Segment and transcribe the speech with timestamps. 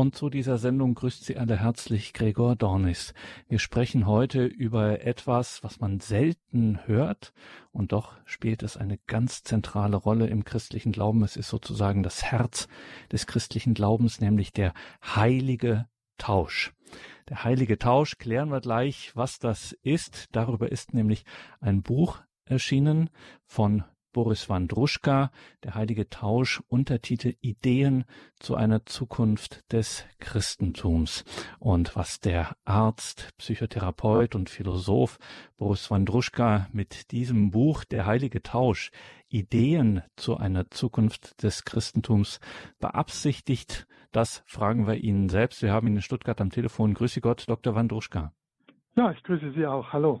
[0.00, 3.12] Und zu dieser Sendung grüßt Sie alle herzlich Gregor Dornis.
[3.50, 7.34] Wir sprechen heute über etwas, was man selten hört,
[7.70, 11.22] und doch spielt es eine ganz zentrale Rolle im christlichen Glauben.
[11.22, 12.66] Es ist sozusagen das Herz
[13.12, 14.72] des christlichen Glaubens, nämlich der
[15.04, 15.86] heilige
[16.16, 16.72] Tausch.
[17.28, 20.28] Der heilige Tausch klären wir gleich, was das ist.
[20.32, 21.26] Darüber ist nämlich
[21.60, 23.10] ein Buch erschienen
[23.44, 25.30] von Boris Wandruschka,
[25.64, 28.04] Der heilige Tausch, Untertitel Ideen
[28.38, 31.24] zu einer Zukunft des Christentums.
[31.58, 35.18] Und was der Arzt, Psychotherapeut und Philosoph
[35.56, 38.90] Boris Wandruschka mit diesem Buch Der heilige Tausch,
[39.28, 42.40] Ideen zu einer Zukunft des Christentums
[42.78, 45.62] beabsichtigt, das fragen wir Ihnen selbst.
[45.62, 46.94] Wir haben ihn in Stuttgart am Telefon.
[46.94, 47.74] Grüße Gott, Dr.
[47.76, 48.32] Wandruschka.
[48.96, 49.92] Ja, ich grüße Sie auch.
[49.92, 50.20] Hallo.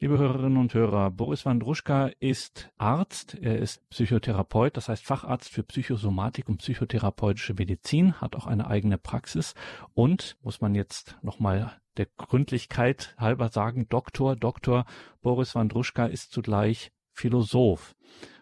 [0.00, 5.64] Liebe Hörerinnen und Hörer, Boris Wandruschka ist Arzt, er ist Psychotherapeut, das heißt Facharzt für
[5.64, 9.56] Psychosomatik und psychotherapeutische Medizin, hat auch eine eigene Praxis
[9.94, 14.84] und, muss man jetzt nochmal der Gründlichkeit halber sagen, Doktor, Doktor
[15.20, 17.96] Boris Wandruschka ist zugleich Philosoph.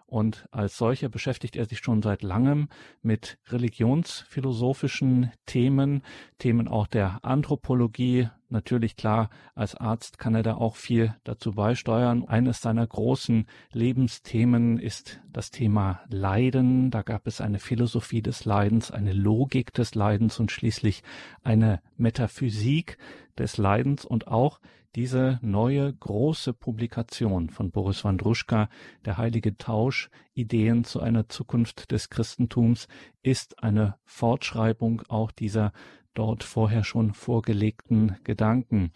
[0.06, 2.68] Und als solcher beschäftigt er sich schon seit langem
[3.02, 6.02] mit religionsphilosophischen Themen,
[6.38, 8.28] Themen auch der Anthropologie.
[8.48, 12.24] Natürlich klar, als Arzt kann er da auch viel dazu beisteuern.
[12.28, 16.92] Eines seiner großen Lebensthemen ist das Thema Leiden.
[16.92, 21.02] Da gab es eine Philosophie des Leidens, eine Logik des Leidens und schließlich
[21.42, 22.96] eine Metaphysik
[23.36, 24.60] des Leidens und auch
[24.96, 28.70] diese neue große Publikation von Boris Wandruschka,
[29.04, 32.88] Der heilige Tausch, Ideen zu einer Zukunft des Christentums,
[33.22, 35.72] ist eine Fortschreibung auch dieser
[36.14, 38.90] dort vorher schon vorgelegten Gedanken.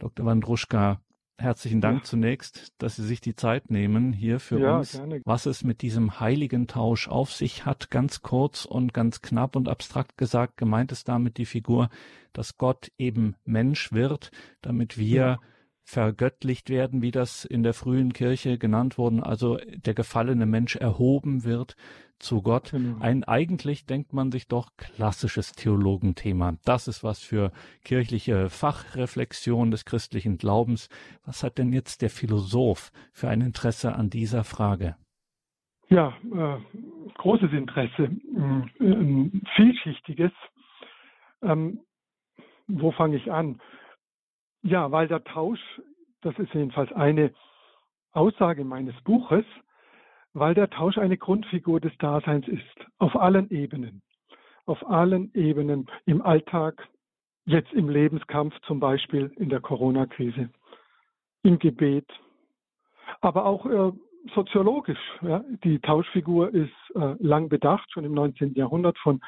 [0.00, 0.26] Dr.
[0.26, 1.00] Wandruschka,
[1.36, 2.04] Herzlichen Dank ja.
[2.04, 5.20] zunächst, dass Sie sich die Zeit nehmen hier für ja, uns, gerne.
[5.24, 9.68] was es mit diesem heiligen Tausch auf sich hat, ganz kurz und ganz knapp und
[9.68, 11.88] abstrakt gesagt, gemeint ist damit die Figur,
[12.32, 14.30] dass Gott eben Mensch wird,
[14.62, 15.40] damit wir ja.
[15.84, 21.44] Vergöttlicht werden, wie das in der frühen Kirche genannt worden, also der gefallene Mensch erhoben
[21.44, 21.76] wird
[22.18, 22.70] zu Gott.
[22.70, 23.00] Genau.
[23.00, 26.54] Ein eigentlich denkt man sich doch klassisches Theologenthema.
[26.64, 27.52] Das ist was für
[27.84, 30.88] kirchliche Fachreflexion des christlichen Glaubens.
[31.24, 34.96] Was hat denn jetzt der Philosoph für ein Interesse an dieser Frage?
[35.90, 36.58] Ja, äh,
[37.18, 40.32] großes Interesse, äh, vielschichtiges.
[41.42, 41.80] Ähm,
[42.66, 43.60] wo fange ich an?
[44.64, 45.60] Ja, weil der Tausch,
[46.22, 47.34] das ist jedenfalls eine
[48.12, 49.44] Aussage meines Buches,
[50.32, 54.00] weil der Tausch eine Grundfigur des Daseins ist, auf allen Ebenen.
[54.64, 56.88] Auf allen Ebenen, im Alltag,
[57.44, 60.48] jetzt im Lebenskampf zum Beispiel in der Corona-Krise,
[61.42, 62.06] im Gebet,
[63.20, 63.92] aber auch äh,
[64.34, 65.20] soziologisch.
[65.20, 65.44] Ja.
[65.62, 68.54] Die Tauschfigur ist äh, lang bedacht, schon im 19.
[68.54, 69.20] Jahrhundert von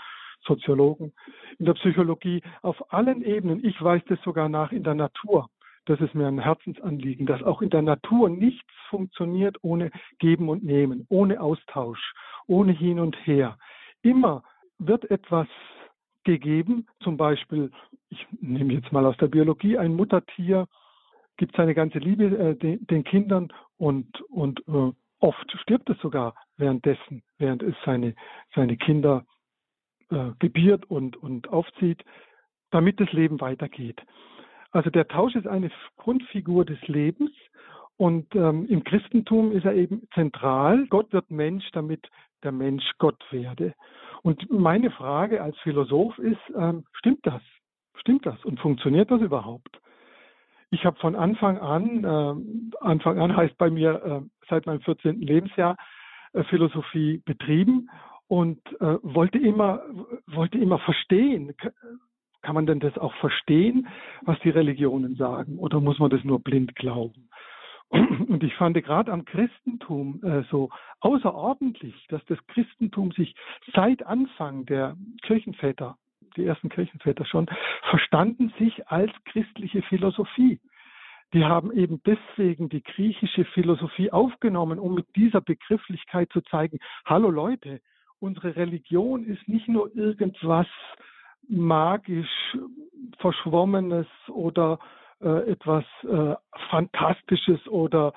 [0.46, 1.12] Soziologen.
[1.58, 3.64] In der Psychologie auf allen Ebenen.
[3.64, 5.48] Ich weiß das sogar nach in der Natur
[5.86, 10.64] das ist mir ein Herzensanliegen, dass auch in der Natur nichts funktioniert ohne Geben und
[10.64, 12.12] Nehmen, ohne Austausch,
[12.46, 13.56] ohne Hin und Her.
[14.02, 14.42] Immer
[14.78, 15.46] wird etwas
[16.24, 17.70] gegeben, zum Beispiel,
[18.10, 20.66] ich nehme jetzt mal aus der Biologie, ein Muttertier
[21.36, 26.34] gibt seine ganze Liebe äh, den, den, Kindern und, und äh, oft stirbt es sogar
[26.56, 28.14] währenddessen, während es seine,
[28.54, 29.24] seine Kinder
[30.10, 32.04] äh, gebiert und, und aufzieht,
[32.70, 34.00] damit das Leben weitergeht.
[34.70, 37.30] Also der Tausch ist eine Grundfigur des Lebens
[37.96, 40.86] und ähm, im Christentum ist er eben zentral.
[40.88, 42.06] Gott wird Mensch, damit
[42.42, 43.74] der Mensch Gott werde.
[44.22, 47.42] Und meine Frage als Philosoph ist, ähm, stimmt das?
[48.00, 48.44] Stimmt das?
[48.44, 49.80] Und funktioniert das überhaupt?
[50.70, 55.20] Ich habe von Anfang an, äh, Anfang an heißt bei mir äh, seit meinem 14.
[55.20, 55.76] Lebensjahr,
[56.32, 57.88] äh, Philosophie betrieben
[58.28, 59.82] und äh, wollte immer,
[60.26, 61.54] wollte immer verstehen,
[62.42, 63.88] kann man denn das auch verstehen,
[64.22, 65.59] was die Religionen sagen?
[65.59, 67.28] Oder muss man das nur blind glauben?
[67.91, 70.70] Und ich fand gerade am Christentum äh, so
[71.00, 73.34] außerordentlich, dass das Christentum sich
[73.75, 75.97] seit Anfang der Kirchenväter,
[76.36, 77.47] die ersten Kirchenväter schon,
[77.91, 80.60] verstanden sich als christliche Philosophie.
[81.33, 87.30] Die haben eben deswegen die griechische Philosophie aufgenommen, um mit dieser Begrifflichkeit zu zeigen, hallo
[87.30, 87.80] Leute,
[88.21, 90.66] unsere Religion ist nicht nur irgendwas,
[91.48, 92.57] magisch
[93.18, 94.78] Verschwommenes oder
[95.21, 96.34] äh, etwas äh,
[96.71, 98.13] Fantastisches oder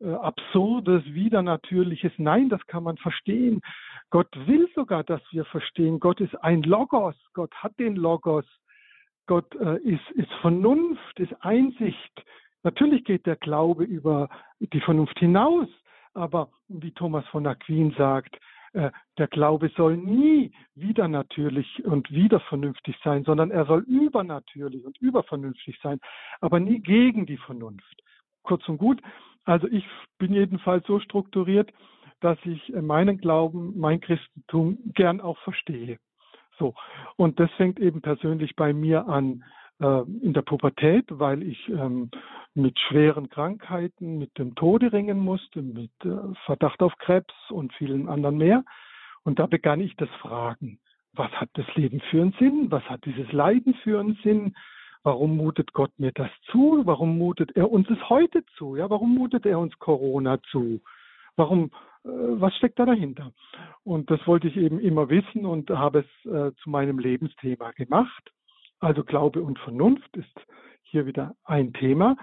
[0.00, 2.12] äh, Absurdes, Widernatürliches.
[2.18, 3.60] Nein, das kann man verstehen.
[4.10, 6.00] Gott will sogar, dass wir verstehen.
[6.00, 7.16] Gott ist ein Logos.
[7.34, 8.46] Gott hat den Logos.
[9.26, 12.24] Gott äh, ist, ist Vernunft, ist Einsicht.
[12.62, 14.28] Natürlich geht der Glaube über
[14.60, 15.68] die Vernunft hinaus.
[16.14, 18.38] Aber wie Thomas von Aquin sagt,
[19.18, 24.98] der Glaube soll nie wieder natürlich und wieder vernünftig sein, sondern er soll übernatürlich und
[24.98, 25.98] übervernünftig sein,
[26.40, 28.02] aber nie gegen die Vernunft.
[28.42, 29.00] Kurz und gut,
[29.44, 29.84] also ich
[30.18, 31.72] bin jedenfalls so strukturiert,
[32.20, 35.98] dass ich meinen Glauben, mein Christentum gern auch verstehe.
[36.58, 36.74] So.
[37.16, 42.10] Und das fängt eben persönlich bei mir an äh, in der Pubertät, weil ich ähm,
[42.54, 48.08] mit schweren Krankheiten, mit dem Tode ringen musste, mit äh, Verdacht auf Krebs und vielen
[48.08, 48.64] anderen mehr.
[49.22, 50.80] Und da begann ich das Fragen.
[51.12, 52.66] Was hat das Leben für einen Sinn?
[52.70, 54.54] Was hat dieses Leiden für einen Sinn?
[55.02, 56.82] Warum mutet Gott mir das zu?
[56.84, 58.76] Warum mutet er uns es heute zu?
[58.76, 60.80] Ja, warum mutet er uns Corona zu?
[61.36, 61.70] Warum
[62.04, 63.32] äh, was steckt da dahinter?
[63.84, 68.32] Und das wollte ich eben immer wissen und habe es äh, zu meinem Lebensthema gemacht.
[68.80, 70.46] Also Glaube und Vernunft ist
[70.82, 72.16] hier wieder ein Thema.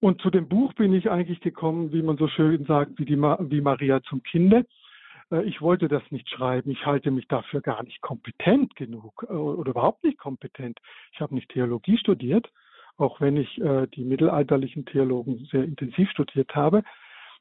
[0.00, 3.16] Und zu dem Buch bin ich eigentlich gekommen, wie man so schön sagt, wie, die
[3.16, 4.66] Ma wie Maria zum Kinde.
[5.30, 6.70] Äh, ich wollte das nicht schreiben.
[6.70, 10.78] Ich halte mich dafür gar nicht kompetent genug äh, oder überhaupt nicht kompetent.
[11.12, 12.50] Ich habe nicht Theologie studiert,
[12.98, 16.82] auch wenn ich äh, die mittelalterlichen Theologen sehr intensiv studiert habe.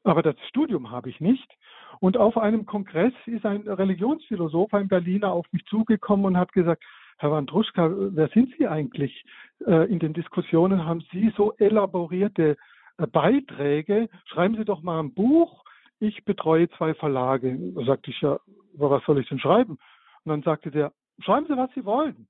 [0.03, 1.51] Aber das Studium habe ich nicht.
[1.99, 6.83] Und auf einem Kongress ist ein Religionsphilosoph, ein Berliner, auf mich zugekommen und hat gesagt,
[7.17, 9.23] Herr Wandruschka, wer sind Sie eigentlich?
[9.65, 12.57] Äh, in den Diskussionen haben Sie so elaborierte
[12.97, 14.09] äh, Beiträge.
[14.25, 15.63] Schreiben Sie doch mal ein Buch.
[15.99, 17.57] Ich betreue zwei Verlage.
[17.73, 18.39] Da sagte ich ja,
[18.73, 19.77] was soll ich denn schreiben?
[20.23, 22.27] Und dann sagte der, schreiben Sie, was Sie wollen.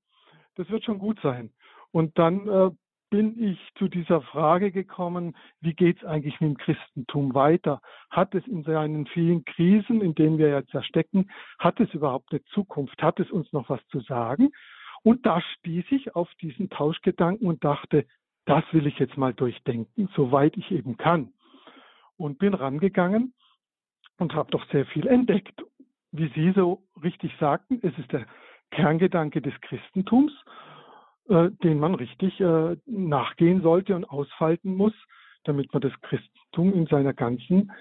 [0.56, 1.50] Das wird schon gut sein.
[1.92, 2.70] Und dann äh,
[3.10, 7.81] bin ich zu dieser Frage gekommen, wie geht es eigentlich mit dem Christentum weiter?
[8.10, 12.31] Hat es in seinen vielen Krisen, in denen wir jetzt ja stecken, hat es überhaupt
[12.31, 13.02] eine Zukunft?
[13.02, 14.52] Hat es uns noch was zu sagen?
[15.06, 18.06] Und da stieß ich auf diesen Tauschgedanken und dachte,
[18.46, 21.31] das will ich jetzt mal durchdenken, soweit ich eben kann.
[22.18, 23.34] Und bin rangegangen
[24.18, 25.63] und habe doch sehr viel entdeckt.
[26.12, 28.25] Wie Sie so richtig sagten, es ist der
[28.72, 30.34] Kerngedanke des Christentums
[31.28, 34.94] äh, den man richtig äh, nachgehen sollte und ausfalten muss,
[35.44, 37.72] damit man das Christentum in seiner ganzen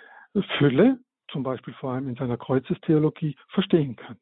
[0.57, 0.99] Fülle,
[1.31, 4.17] zum Beispiel vor allem in seiner Kreuzestheologie, verstehen kann.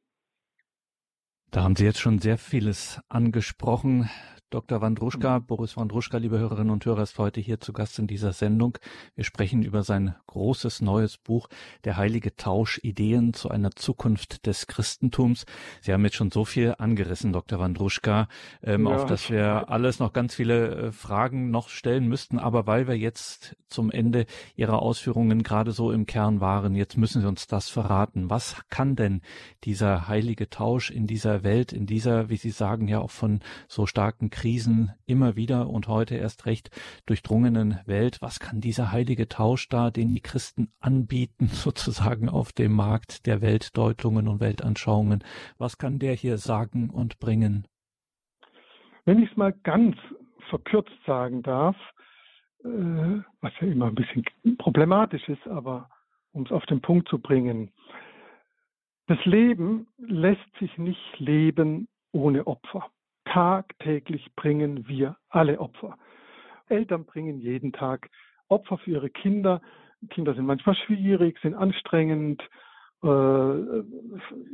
[1.53, 4.09] Da haben Sie jetzt schon sehr vieles angesprochen.
[4.53, 4.83] Dr.
[4.83, 8.77] Wandruschka, Boris Wandruschka, liebe Hörerinnen und Hörer, ist heute hier zu Gast in dieser Sendung.
[9.15, 11.49] Wir sprechen über sein großes neues Buch,
[11.85, 15.47] Der heilige Tausch, Ideen zu einer Zukunft des Christentums.
[15.81, 17.59] Sie haben jetzt schon so viel angerissen, Dr.
[17.61, 18.29] Wandruschka,
[18.63, 22.39] ähm, ja, auf das wir alles noch ganz viele äh, Fragen noch stellen müssten.
[22.39, 27.23] Aber weil wir jetzt zum Ende Ihrer Ausführungen gerade so im Kern waren, jetzt müssen
[27.23, 28.29] Sie uns das verraten.
[28.29, 29.23] Was kann denn
[29.65, 33.87] dieser heilige Tausch in dieser Welt, in dieser, wie Sie sagen, ja auch von so
[33.87, 36.71] starken Krisen immer wieder und heute erst recht
[37.07, 38.19] durchdrungenen Welt.
[38.21, 43.41] Was kann dieser heilige Tausch da, den die Christen anbieten, sozusagen auf dem Markt der
[43.43, 45.25] Weltdeutungen und Weltanschauungen?
[45.59, 47.67] Was kann der hier sagen und bringen?
[49.05, 49.97] Wenn ich es mal ganz
[50.49, 51.77] verkürzt sagen darf,
[52.65, 52.69] äh,
[53.41, 54.25] was ja immer ein bisschen
[54.59, 55.89] problematisch ist, aber
[56.33, 57.71] um es auf den Punkt zu bringen,
[59.13, 62.87] das Leben lässt sich nicht leben ohne Opfer.
[63.27, 65.99] Tagtäglich bringen wir alle Opfer.
[66.71, 68.09] Eltern bringen jeden Tag
[68.49, 69.61] Opfer für ihre Kinder.
[70.09, 72.43] Kinder sind manchmal schwierig, sind anstrengend,
[73.03, 73.09] äh,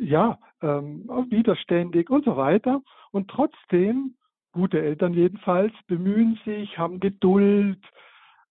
[0.00, 2.82] ja, ähm, widerständig und so weiter.
[3.12, 4.16] Und trotzdem,
[4.50, 7.78] gute Eltern jedenfalls, bemühen sich, haben Geduld,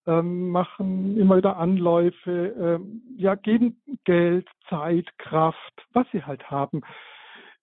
[0.07, 6.81] ähm, machen immer wieder Anläufe, ähm, ja, geben Geld, Zeit, Kraft, was sie halt haben,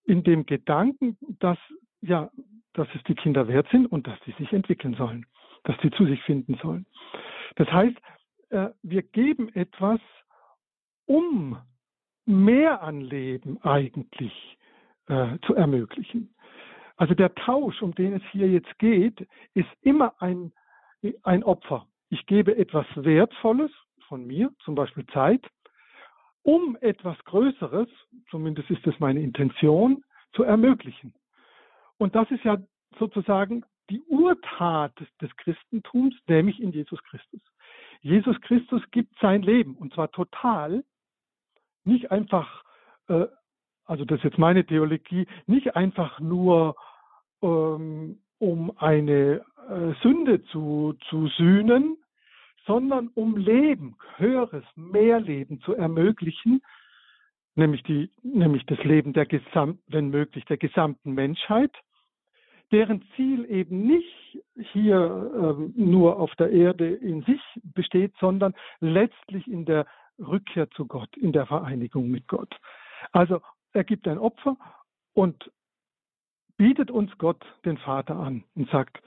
[0.05, 1.57] in dem Gedanken, dass
[2.01, 2.29] ja,
[2.73, 5.25] dass es die Kinder wert sind und dass sie sich entwickeln sollen,
[5.63, 6.85] dass sie zu sich finden sollen.
[7.55, 7.97] Das heißt,
[8.49, 9.99] äh, wir geben etwas,
[11.05, 11.57] um
[12.25, 14.57] mehr an Leben eigentlich
[15.07, 16.35] äh, zu ermöglichen.
[16.97, 20.51] Also der Tausch, um den es hier jetzt geht, ist immer ein,
[21.23, 21.87] ein Opfer.
[22.15, 23.71] Ich gebe etwas Wertvolles
[24.07, 25.45] von mir, zum Beispiel Zeit,
[26.43, 27.89] um etwas Größeres,
[28.29, 31.13] zumindest ist es meine Intention, zu ermöglichen.
[31.97, 32.57] Und das ist ja
[32.99, 37.41] sozusagen die Urtat des Christentums, nämlich in Jesus Christus.
[37.99, 40.85] Jesus Christus gibt sein Leben und zwar total,
[41.83, 42.63] nicht einfach,
[43.09, 43.25] äh,
[43.83, 46.77] also das ist jetzt meine Theologie, nicht einfach nur
[47.41, 51.97] ähm, um eine äh, Sünde zu, zu sühnen,
[52.65, 56.61] sondern um Leben, höheres, mehr Leben zu ermöglichen,
[57.55, 61.71] nämlich, die, nämlich das Leben der gesamten, wenn möglich, der gesamten Menschheit
[62.71, 64.43] deren Ziel eben nicht
[64.73, 69.85] hier ähm, nur auf der Erde in sich besteht, sondern letztlich in der
[70.19, 72.53] Rückkehr zu Gott, in der Vereinigung mit Gott.
[73.11, 73.41] Also
[73.73, 74.57] er gibt ein Opfer
[75.13, 75.51] und
[76.57, 79.01] bietet uns Gott, den Vater, an und sagt,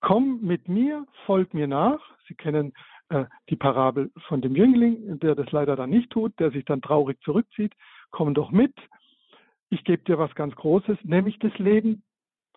[0.00, 2.00] komm mit mir, folg mir nach.
[2.28, 2.72] Sie kennen
[3.08, 6.82] äh, die Parabel von dem Jüngling, der das leider dann nicht tut, der sich dann
[6.82, 7.72] traurig zurückzieht.
[8.10, 8.74] Komm doch mit.
[9.70, 12.02] Ich gebe dir was ganz Großes, nämlich das Leben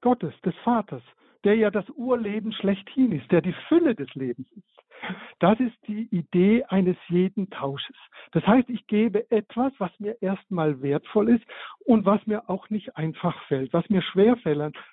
[0.01, 1.03] Gottes, des Vaters,
[1.43, 4.79] der ja das Urleben schlechthin ist, der die Fülle des Lebens ist.
[5.39, 7.95] Das ist die Idee eines jeden Tausches.
[8.31, 11.45] Das heißt, ich gebe etwas, was mir erstmal wertvoll ist
[11.85, 14.37] und was mir auch nicht einfach fällt, was mir schwer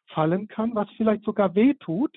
[0.09, 2.17] fallen kann, was vielleicht sogar weh tut,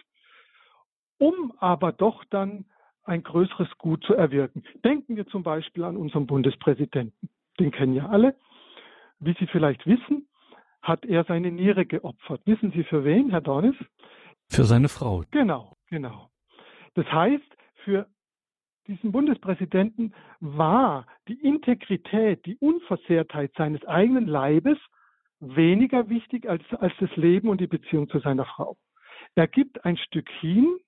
[1.19, 2.65] um aber doch dann
[3.03, 4.63] ein größeres Gut zu erwirken.
[4.83, 7.29] Denken wir zum Beispiel an unseren Bundespräsidenten.
[7.59, 8.35] Den kennen ja alle.
[9.19, 10.27] Wie Sie vielleicht wissen,
[10.81, 12.41] hat er seine Niere geopfert.
[12.45, 13.75] Wissen Sie für wen, Herr Dornis?
[14.49, 15.23] Für seine Frau.
[15.31, 16.29] Genau, genau.
[16.95, 18.07] Das heißt, für
[18.88, 24.77] diesen Bundespräsidenten war die Integrität, die Unversehrtheit seines eigenen Leibes
[25.39, 28.77] weniger wichtig als, als das Leben und die Beziehung zu seiner Frau.
[29.35, 30.79] Er gibt ein Stück hin,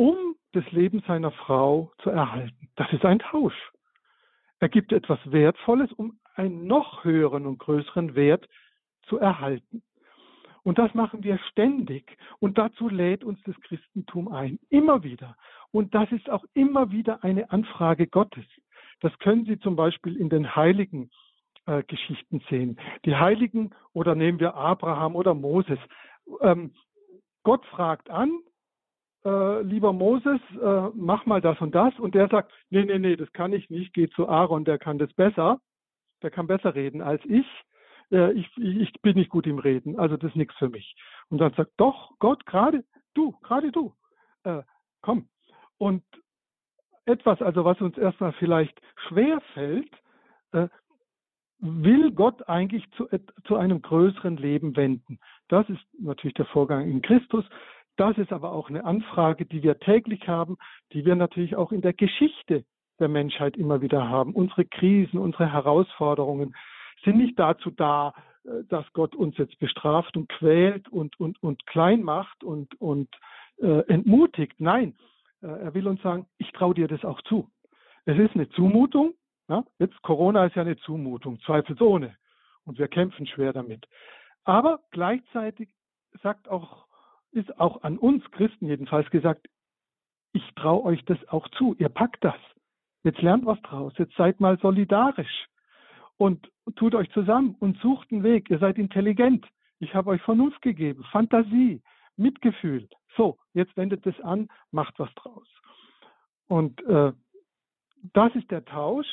[0.00, 2.70] um das Leben seiner Frau zu erhalten.
[2.76, 3.70] Das ist ein Tausch.
[4.58, 8.48] Er gibt etwas Wertvolles, um einen noch höheren und größeren Wert
[9.02, 9.82] zu erhalten.
[10.62, 12.16] Und das machen wir ständig.
[12.38, 14.58] Und dazu lädt uns das Christentum ein.
[14.70, 15.36] Immer wieder.
[15.70, 18.46] Und das ist auch immer wieder eine Anfrage Gottes.
[19.00, 21.10] Das können Sie zum Beispiel in den Heiligen
[21.66, 22.80] äh, Geschichten sehen.
[23.04, 25.78] Die Heiligen, oder nehmen wir Abraham oder Moses.
[26.40, 26.72] Ähm,
[27.42, 28.30] Gott fragt an,
[29.24, 31.98] äh, lieber Moses, äh, mach mal das und das.
[31.98, 34.98] Und der sagt, nee, nee, nee, das kann ich nicht, geh zu Aaron, der kann
[34.98, 35.60] das besser.
[36.22, 37.46] Der kann besser reden als ich.
[38.10, 40.94] Äh, ich, ich bin nicht gut im Reden, also das ist nichts für mich.
[41.28, 42.84] Und dann sagt, doch, Gott, gerade
[43.14, 43.94] du, gerade du,
[44.44, 44.62] äh,
[45.02, 45.28] komm.
[45.78, 46.02] Und
[47.06, 49.90] etwas, also was uns erstmal vielleicht schwer fällt,
[50.52, 50.68] äh,
[51.58, 53.06] will Gott eigentlich zu,
[53.44, 55.18] zu einem größeren Leben wenden.
[55.48, 57.44] Das ist natürlich der Vorgang in Christus.
[58.00, 60.56] Das ist aber auch eine Anfrage, die wir täglich haben,
[60.94, 62.64] die wir natürlich auch in der Geschichte
[62.98, 64.32] der Menschheit immer wieder haben.
[64.32, 66.56] Unsere Krisen, unsere Herausforderungen
[67.04, 68.14] sind nicht dazu da,
[68.44, 73.10] äh, dass Gott uns jetzt bestraft und quält und, und, und klein macht und, und
[73.58, 74.58] äh, entmutigt.
[74.60, 74.96] Nein,
[75.42, 77.50] äh, er will uns sagen, ich traue dir das auch zu.
[78.06, 79.12] Es ist eine Zumutung.
[79.46, 79.62] Ja?
[79.78, 82.16] Jetzt Corona ist ja eine Zumutung, zweifelsohne.
[82.64, 83.86] Und wir kämpfen schwer damit.
[84.44, 85.68] Aber gleichzeitig
[86.22, 86.86] sagt auch,
[87.32, 89.48] ist auch an uns Christen jedenfalls gesagt,
[90.32, 91.74] ich traue euch das auch zu.
[91.78, 92.36] Ihr packt das.
[93.02, 93.92] Jetzt lernt was draus.
[93.98, 95.46] Jetzt seid mal solidarisch
[96.16, 98.50] und tut euch zusammen und sucht einen Weg.
[98.50, 99.46] Ihr seid intelligent.
[99.78, 101.82] Ich habe euch Vernunft gegeben, Fantasie,
[102.16, 102.88] Mitgefühl.
[103.16, 105.48] So, jetzt wendet es an, macht was draus.
[106.48, 107.12] Und äh,
[108.12, 109.06] das ist der Tausch,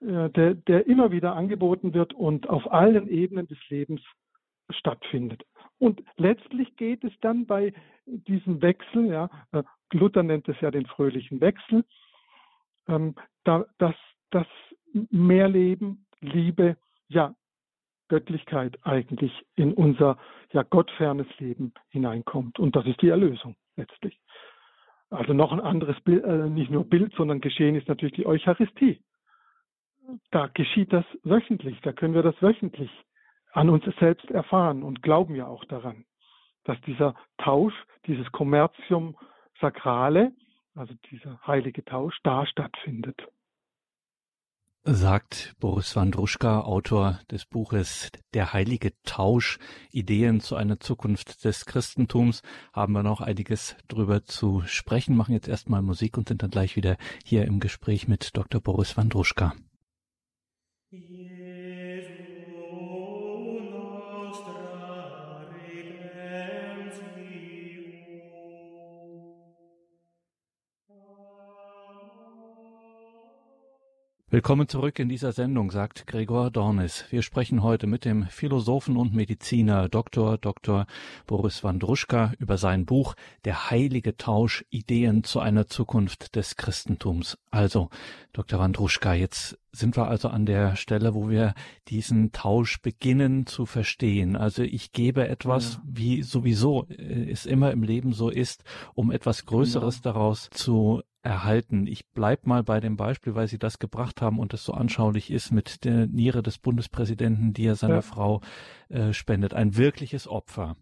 [0.00, 4.00] äh, der, der immer wieder angeboten wird und auf allen Ebenen des Lebens
[4.70, 5.42] stattfindet.
[5.78, 7.72] Und letztlich geht es dann bei
[8.06, 9.62] diesem Wechsel, ja, äh,
[9.92, 11.84] Luther nennt es ja den fröhlichen Wechsel,
[12.88, 13.14] ähm,
[13.44, 13.94] da, dass
[14.30, 14.46] das
[15.10, 16.76] Mehrleben, Liebe,
[17.08, 17.34] ja,
[18.08, 20.18] Göttlichkeit eigentlich in unser
[20.52, 22.58] ja gottfernes Leben hineinkommt.
[22.58, 24.20] Und das ist die Erlösung letztlich.
[25.10, 29.00] Also noch ein anderes Bild, äh, nicht nur Bild, sondern Geschehen ist natürlich die Eucharistie.
[30.30, 32.90] Da geschieht das wöchentlich, da können wir das wöchentlich
[33.54, 36.04] an uns selbst erfahren und glauben ja auch daran,
[36.64, 37.74] dass dieser Tausch,
[38.06, 39.16] dieses Commercium
[39.60, 40.32] Sacrale,
[40.74, 43.22] also dieser heilige Tausch, da stattfindet.
[44.86, 49.58] Sagt Boris Wandruschka, Autor des Buches Der heilige Tausch,
[49.90, 52.42] Ideen zu einer Zukunft des Christentums,
[52.72, 56.76] haben wir noch einiges drüber zu sprechen, machen jetzt erstmal Musik und sind dann gleich
[56.76, 58.60] wieder hier im Gespräch mit Dr.
[58.60, 59.54] Boris Wandruschka.
[74.34, 77.04] Willkommen zurück in dieser Sendung, sagt Gregor Dornis.
[77.10, 80.38] Wir sprechen heute mit dem Philosophen und Mediziner Dr.
[80.38, 80.86] Dr.
[81.28, 83.14] Boris Wandruschka über sein Buch
[83.44, 87.38] Der heilige Tausch Ideen zu einer Zukunft des Christentums.
[87.52, 87.90] Also,
[88.32, 88.58] Dr.
[88.58, 91.54] Wandruschka, jetzt sind wir also an der Stelle, wo wir
[91.86, 94.34] diesen Tausch beginnen zu verstehen.
[94.34, 95.82] Also ich gebe etwas, ja.
[95.84, 98.64] wie sowieso es immer im Leben so ist,
[98.94, 100.10] um etwas Größeres ja.
[100.10, 101.86] daraus zu erhalten.
[101.86, 105.30] Ich bleib mal bei dem Beispiel, weil Sie das gebracht haben und es so anschaulich
[105.30, 108.02] ist mit der Niere des Bundespräsidenten, die er seiner ja.
[108.02, 108.40] Frau
[108.90, 109.54] äh, spendet.
[109.54, 110.76] Ein wirkliches Opfer.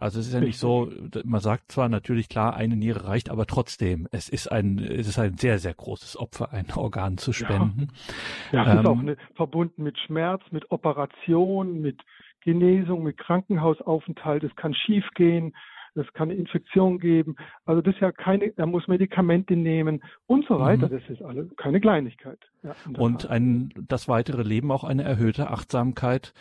[0.00, 0.92] Also es ist ja nicht so,
[1.24, 5.18] man sagt zwar natürlich klar, eine Niere reicht, aber trotzdem, es ist ein, es ist
[5.18, 7.88] ein sehr, sehr großes Opfer, ein Organ zu spenden.
[8.52, 12.00] Ja, ja ähm, ist auch eine, verbunden mit Schmerz, mit Operation, mit
[12.42, 14.44] Genesung, mit Krankenhausaufenthalt.
[14.44, 15.52] Es kann schiefgehen
[15.98, 17.36] es kann eine Infektion geben.
[17.64, 20.88] Also das ist ja keine, er muss Medikamente nehmen und so weiter.
[20.88, 20.92] Mhm.
[20.92, 22.38] Das ist alles keine Kleinigkeit.
[22.62, 26.32] Ja, und ein, das weitere Leben auch eine erhöhte Achtsamkeit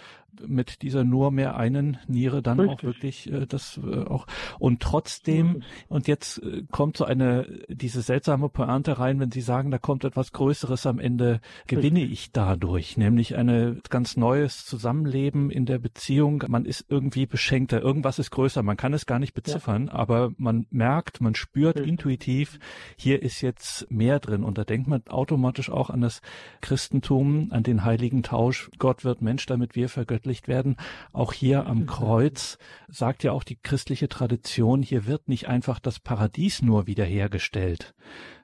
[0.45, 2.77] mit dieser nur mehr einen Niere dann Richtig.
[2.77, 4.27] auch wirklich äh, das äh, auch
[4.59, 5.63] und trotzdem mhm.
[5.87, 10.03] und jetzt äh, kommt so eine diese seltsame Pointe rein, wenn Sie sagen, da kommt
[10.03, 12.11] etwas Größeres am Ende, gewinne Richtig.
[12.11, 16.43] ich dadurch, nämlich eine ganz neues Zusammenleben in der Beziehung.
[16.47, 19.93] Man ist irgendwie beschenkter, irgendwas ist größer, man kann es gar nicht beziffern, ja.
[19.93, 21.91] aber man merkt, man spürt Richtig.
[21.91, 22.59] intuitiv,
[22.97, 26.21] hier ist jetzt mehr drin und da denkt man automatisch auch an das
[26.61, 28.69] Christentum, an den heiligen Tausch.
[28.77, 30.77] Gott wird Mensch, damit wir vergöttlicht werden.
[31.13, 35.99] Auch hier am Kreuz sagt ja auch die christliche Tradition, hier wird nicht einfach das
[35.99, 37.95] Paradies nur wiederhergestellt,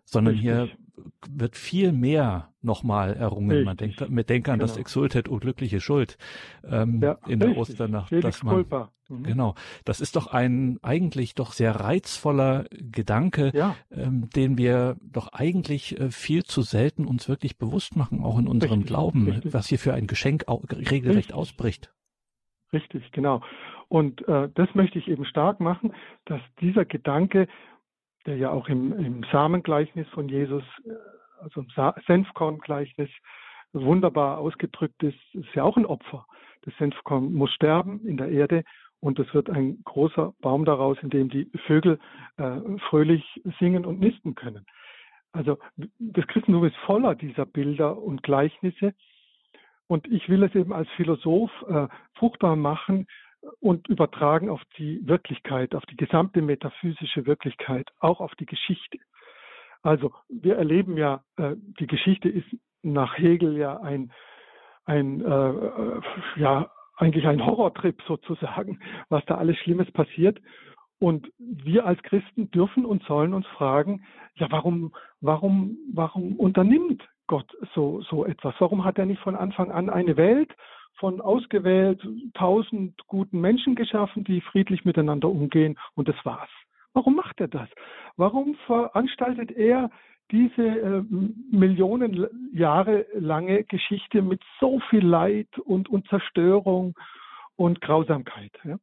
[0.05, 0.51] sondern Richtig.
[0.51, 0.69] hier
[1.29, 3.51] wird viel mehr nochmal errungen.
[3.51, 3.65] Richtig.
[3.65, 4.67] Man denkt, man denkt an genau.
[4.67, 6.17] das Exultet, o glückliche Schuld
[6.63, 8.12] ähm, ja, in der Osternacht.
[8.23, 8.65] Dass man,
[9.09, 9.23] mhm.
[9.23, 13.75] Genau, das ist doch ein eigentlich doch sehr reizvoller Gedanke, ja.
[13.91, 18.47] ähm, den wir doch eigentlich äh, viel zu selten uns wirklich bewusst machen, auch in
[18.47, 18.88] unserem Richtig.
[18.88, 21.91] Glauben, was hier für ein Geschenk regelrecht ausbricht.
[22.71, 23.41] Richtig, genau.
[23.88, 25.93] Und äh, das möchte ich eben stark machen,
[26.25, 27.47] dass dieser Gedanke
[28.25, 30.92] der ja auch im, im Samengleichnis von Jesus, äh,
[31.42, 31.68] also im
[32.08, 33.10] Senfkorngleichnis,
[33.74, 36.25] wunderbar ausgedrückt ist, ist ja auch ein Opfer.
[36.62, 38.63] Das Senfkorn muss sterben in der Erde
[39.00, 42.00] und es wird ein großer Baum daraus, in dem die Vögel
[42.38, 44.65] äh, fröhlich singen und nisten können.
[45.34, 45.58] Also
[46.00, 48.94] das Christentum ist voller dieser Bilder und Gleichnisse.
[49.88, 53.08] Und ich will es eben als Philosoph äh, fruchtbar machen,
[53.59, 59.00] und übertragen auf die Wirklichkeit, auf die gesamte metaphysische Wirklichkeit, auch auf die Geschichte.
[59.81, 62.47] Also wir erleben ja, äh, die Geschichte ist
[62.83, 64.12] nach Hegel ja ein,
[64.85, 66.01] ein äh, äh,
[66.38, 70.39] ja eigentlich ein Horrortrip sozusagen, was da alles Schlimmes passiert.
[71.00, 77.49] Und wir als Christen dürfen und sollen uns fragen, ja, warum, warum, warum unternimmt Gott
[77.73, 78.55] so, so etwas?
[78.59, 80.53] Warum hat er nicht von Anfang an eine Welt
[80.97, 82.01] von ausgewählt
[82.33, 86.49] tausend guten Menschen geschaffen, die friedlich miteinander umgehen und das war's.
[86.93, 87.67] Warum macht er das?
[88.17, 89.89] Warum veranstaltet er
[90.31, 91.03] diese äh,
[91.51, 96.93] Millionen Jahre lange Geschichte mit so viel Leid und, und Zerstörung
[97.55, 98.51] und Grausamkeit?
[98.63, 98.77] Ja?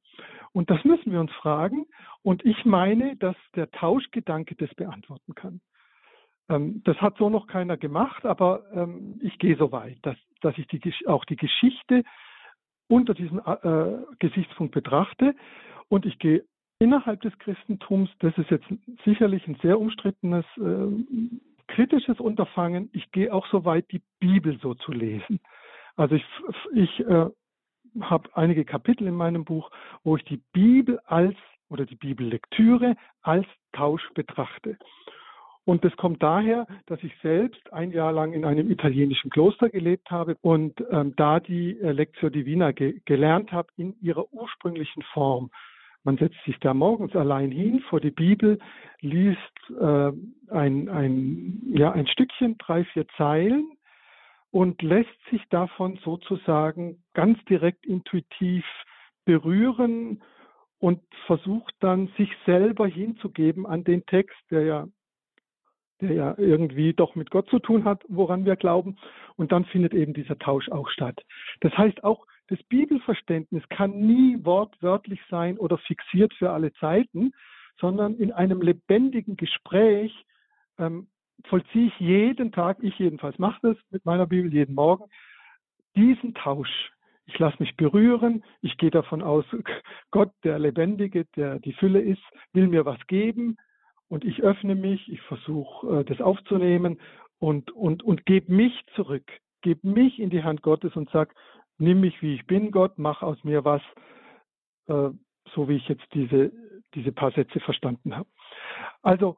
[0.52, 1.86] Und das müssen wir uns fragen.
[2.22, 5.60] Und ich meine, dass der Tauschgedanke das beantworten kann.
[6.50, 10.58] Ähm, das hat so noch keiner gemacht, aber ähm, ich gehe so weit, dass, dass
[10.58, 12.02] ich die, auch die Geschichte
[12.88, 15.34] unter diesem äh, Gesichtspunkt betrachte.
[15.88, 16.44] Und ich gehe
[16.80, 18.66] innerhalb des Christentums, das ist jetzt
[19.04, 21.32] sicherlich ein sehr umstrittenes, äh,
[21.68, 25.38] kritisches Unterfangen, ich gehe auch so weit, die Bibel so zu lesen.
[25.94, 26.24] Also ich,
[26.74, 27.26] ich äh,
[28.00, 29.70] habe einige Kapitel in meinem Buch,
[30.02, 31.36] wo ich die Bibel als
[31.68, 34.76] oder die Bibellektüre als Tausch betrachte.
[35.64, 40.10] Und das kommt daher, dass ich selbst ein Jahr lang in einem italienischen Kloster gelebt
[40.10, 45.50] habe und ähm, da die äh, Lectio Divina ge gelernt habe in ihrer ursprünglichen Form.
[46.02, 48.58] Man setzt sich da morgens allein hin vor die Bibel,
[49.00, 49.38] liest
[49.78, 50.12] äh,
[50.50, 53.70] ein, ein, ja, ein Stückchen, drei, vier Zeilen
[54.50, 58.64] und lässt sich davon sozusagen ganz direkt intuitiv
[59.26, 60.22] berühren
[60.78, 64.88] und versucht dann, sich selber hinzugeben an den Text, der ja
[66.00, 68.96] der ja irgendwie doch mit Gott zu tun hat, woran wir glauben.
[69.36, 71.20] Und dann findet eben dieser Tausch auch statt.
[71.60, 77.32] Das heißt, auch das Bibelverständnis kann nie wortwörtlich sein oder fixiert für alle Zeiten,
[77.80, 80.12] sondern in einem lebendigen Gespräch
[80.78, 81.08] ähm,
[81.46, 85.04] vollziehe ich jeden Tag, ich jedenfalls mache das mit meiner Bibel jeden Morgen,
[85.96, 86.90] diesen Tausch.
[87.26, 89.44] Ich lasse mich berühren, ich gehe davon aus,
[90.10, 93.56] Gott, der Lebendige, der die Fülle ist, will mir was geben,
[94.10, 97.00] und ich öffne mich, ich versuche äh, das aufzunehmen
[97.38, 99.24] und, und, und gebe mich zurück,
[99.62, 101.34] gebe mich in die Hand Gottes und sag,
[101.78, 103.82] nimm mich wie ich bin, Gott, mach aus mir was,
[104.88, 105.10] äh,
[105.54, 106.52] so wie ich jetzt diese,
[106.94, 108.28] diese paar Sätze verstanden habe.
[109.00, 109.36] Also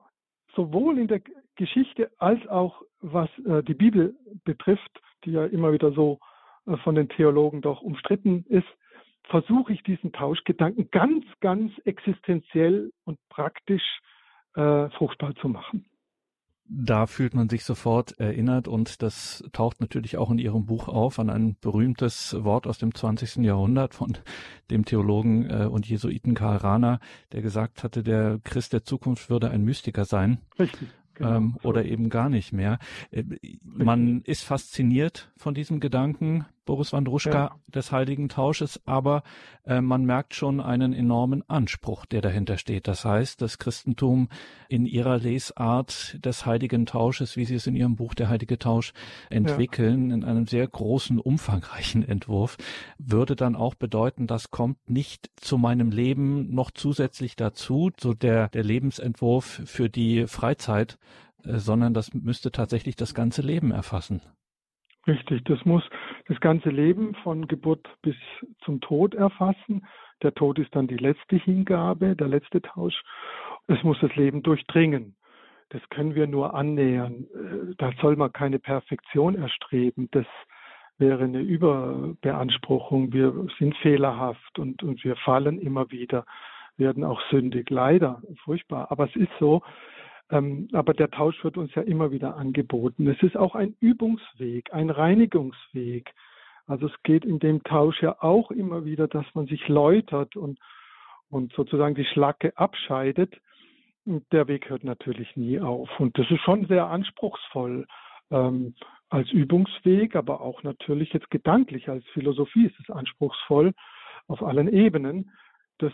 [0.56, 1.20] sowohl in der
[1.54, 6.18] Geschichte als auch was äh, die Bibel betrifft, die ja immer wieder so
[6.66, 8.68] äh, von den Theologen doch umstritten ist,
[9.24, 13.84] versuche ich diesen Tauschgedanken ganz, ganz existenziell und praktisch
[14.54, 15.86] äh, fruchtbar zu machen.
[16.68, 21.18] da fühlt man sich sofort erinnert und das taucht natürlich auch in Ihrem Buch auf
[21.18, 23.44] an ein berühmtes Wort aus dem 20.
[23.44, 24.16] Jahrhundert von
[24.70, 27.00] dem Theologen äh, und Jesuiten Karl Rahner,
[27.32, 30.38] der gesagt hatte, der Christ der Zukunft würde ein Mystiker sein.
[30.58, 30.88] Richtig.
[31.14, 32.78] Genau, ähm, oder eben gar nicht mehr.
[33.10, 33.24] Äh,
[33.62, 37.56] man ist fasziniert von diesem Gedanken, Boris Wandruschka, ja.
[37.66, 39.22] des heiligen Tausches, aber
[39.64, 42.88] äh, man merkt schon einen enormen Anspruch, der dahinter steht.
[42.88, 44.28] Das heißt, das Christentum
[44.68, 48.92] in ihrer Lesart des heiligen Tausches, wie Sie es in Ihrem Buch Der heilige Tausch
[49.30, 50.16] entwickeln, ja.
[50.16, 52.56] in einem sehr großen, umfangreichen Entwurf,
[52.98, 58.48] würde dann auch bedeuten, das kommt nicht zu meinem Leben noch zusätzlich dazu, so der,
[58.48, 60.98] der Lebensentwurf für die Freizeit,
[61.44, 64.22] äh, sondern das müsste tatsächlich das ganze Leben erfassen.
[65.06, 65.82] Richtig, das muss
[66.26, 68.16] das ganze Leben von Geburt bis
[68.64, 69.86] zum Tod erfassen.
[70.22, 73.02] Der Tod ist dann die letzte Hingabe, der letzte Tausch.
[73.66, 75.14] Es muss das Leben durchdringen.
[75.70, 77.26] Das können wir nur annähern.
[77.34, 80.08] Äh, da soll man keine Perfektion erstreben.
[80.12, 80.26] Das
[80.98, 83.12] wäre eine Überbeanspruchung.
[83.12, 86.26] Wir sind fehlerhaft und, und wir fallen immer wieder,
[86.76, 87.70] werden auch sündig.
[87.70, 88.90] Leider, furchtbar.
[88.90, 89.62] Aber es ist so,
[90.32, 93.06] aber der Tausch wird uns ja immer wieder angeboten.
[93.06, 96.10] Es ist auch ein Übungsweg, ein Reinigungsweg.
[96.66, 100.58] Also es geht in dem Tausch ja auch immer wieder, dass man sich läutert und,
[101.28, 103.38] und sozusagen die Schlacke abscheidet.
[104.06, 105.88] Und der Weg hört natürlich nie auf.
[106.00, 107.86] Und das ist schon sehr anspruchsvoll
[108.30, 108.74] ähm,
[109.10, 113.74] als Übungsweg, aber auch natürlich jetzt gedanklich als Philosophie ist es anspruchsvoll
[114.28, 115.30] auf allen Ebenen.
[115.76, 115.92] Das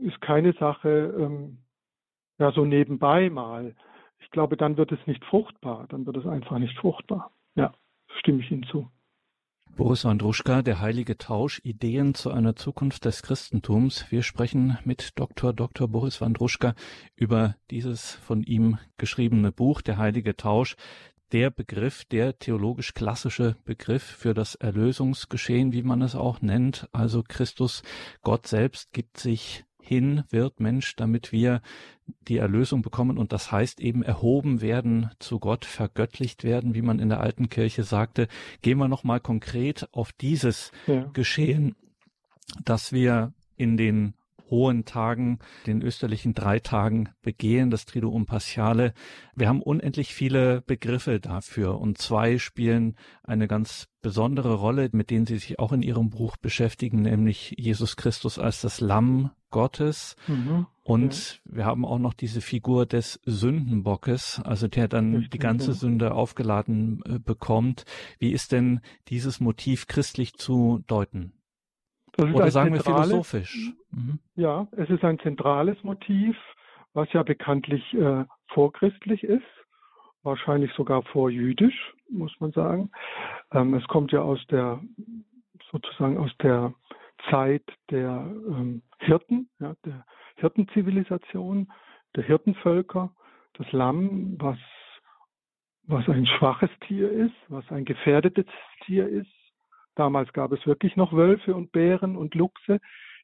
[0.00, 1.58] ist keine Sache, ähm,
[2.40, 3.76] ja, so nebenbei mal.
[4.18, 5.86] Ich glaube, dann wird es nicht fruchtbar.
[5.88, 7.30] Dann wird es einfach nicht fruchtbar.
[7.54, 7.72] Ja,
[8.18, 8.90] stimme ich Ihnen zu.
[9.76, 14.10] Boris Wandruschka, der heilige Tausch, Ideen zu einer Zukunft des Christentums.
[14.10, 15.52] Wir sprechen mit Dr.
[15.52, 15.86] Dr.
[15.86, 16.74] Boris Wandruschka
[17.14, 20.76] über dieses von ihm geschriebene Buch, der heilige Tausch.
[21.32, 26.88] Der Begriff, der theologisch klassische Begriff für das Erlösungsgeschehen, wie man es auch nennt.
[26.92, 27.82] Also Christus,
[28.22, 31.60] Gott selbst gibt sich hin wird Mensch, damit wir
[32.28, 36.98] die Erlösung bekommen und das heißt eben erhoben werden zu Gott, vergöttlicht werden, wie man
[36.98, 38.28] in der alten Kirche sagte.
[38.62, 41.04] Gehen wir noch mal konkret auf dieses ja.
[41.12, 41.76] Geschehen,
[42.64, 44.14] dass wir in den
[44.50, 48.92] hohen Tagen, den österlichen drei Tagen begehen, das Triduum Paschale.
[49.34, 55.26] Wir haben unendlich viele Begriffe dafür und zwei spielen eine ganz besondere Rolle, mit denen
[55.26, 60.16] Sie sich auch in Ihrem Buch beschäftigen, nämlich Jesus Christus als das Lamm Gottes.
[60.26, 60.66] Mhm.
[60.82, 61.56] Und ja.
[61.56, 65.74] wir haben auch noch diese Figur des Sündenbockes, also der dann die ganze.
[65.74, 67.84] Sünde aufgeladen äh, bekommt.
[68.18, 71.32] Wie ist denn dieses Motiv christlich zu deuten?
[72.18, 73.72] Oder sagen wir philosophisch?
[73.90, 74.18] Mhm.
[74.36, 76.36] Ja, es ist ein zentrales Motiv,
[76.92, 79.42] was ja bekanntlich äh, vorchristlich ist,
[80.22, 82.90] wahrscheinlich sogar vorjüdisch, muss man sagen.
[83.52, 84.80] Ähm, es kommt ja aus der
[85.70, 86.74] sozusagen aus der
[87.30, 90.04] Zeit der ähm, Hirten, ja, der
[90.36, 91.70] Hirtenzivilisation,
[92.16, 93.14] der Hirtenvölker,
[93.54, 94.58] das Lamm, was,
[95.84, 98.46] was ein schwaches Tier ist, was ein gefährdetes
[98.84, 99.30] Tier ist.
[100.00, 102.80] Damals gab es wirklich noch Wölfe und Bären und Luchse,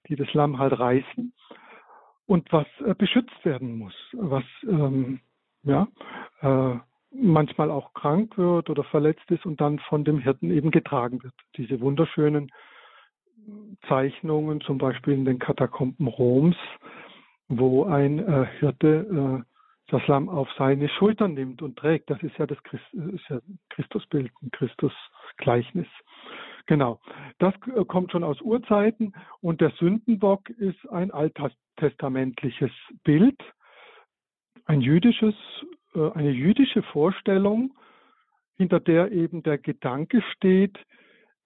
[0.09, 1.33] die das Lamm halt reißen
[2.27, 5.21] und was äh, beschützt werden muss, was ähm,
[5.63, 5.89] ja
[6.43, 6.79] äh,
[7.11, 11.33] manchmal auch krank wird oder verletzt ist und dann von dem Hirten eben getragen wird.
[11.57, 12.53] Diese wunderschönen
[13.89, 16.57] Zeichnungen, zum Beispiel in den Katakomben Roms,
[17.49, 22.11] wo ein äh, Hirte äh, das Lamm auf seine Schultern nimmt und trägt.
[22.11, 25.87] Das ist ja das Christ, ist ja Christusbild, ein Christusgleichnis.
[26.67, 27.01] Genau.
[27.39, 32.73] Das äh, kommt schon aus Urzeiten und der Sündenbock ist ein alttestamentliches
[33.05, 33.41] Bild,
[34.67, 35.35] ein jüdisches,
[35.95, 37.75] äh, eine jüdische Vorstellung,
[38.57, 40.79] hinter der eben der Gedanke steht,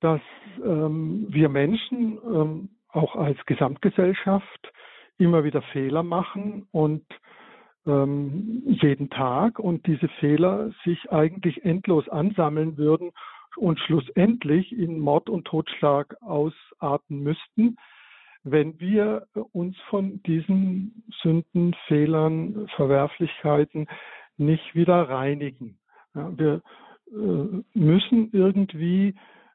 [0.00, 0.20] dass
[0.64, 4.72] ähm, wir Menschen ähm, auch als Gesamtgesellschaft
[5.18, 7.04] immer wieder Fehler machen und
[7.86, 13.12] ähm, jeden Tag und diese Fehler sich eigentlich endlos ansammeln würden
[13.56, 17.76] und schlussendlich in Mord und Totschlag ausarten müssten,
[18.42, 23.86] wenn wir uns von diesen Sünden, Fehlern, Verwerflichkeiten
[24.36, 25.78] nicht wieder reinigen.
[26.14, 26.62] Ja, wir
[27.12, 29.14] äh, müssen irgendwie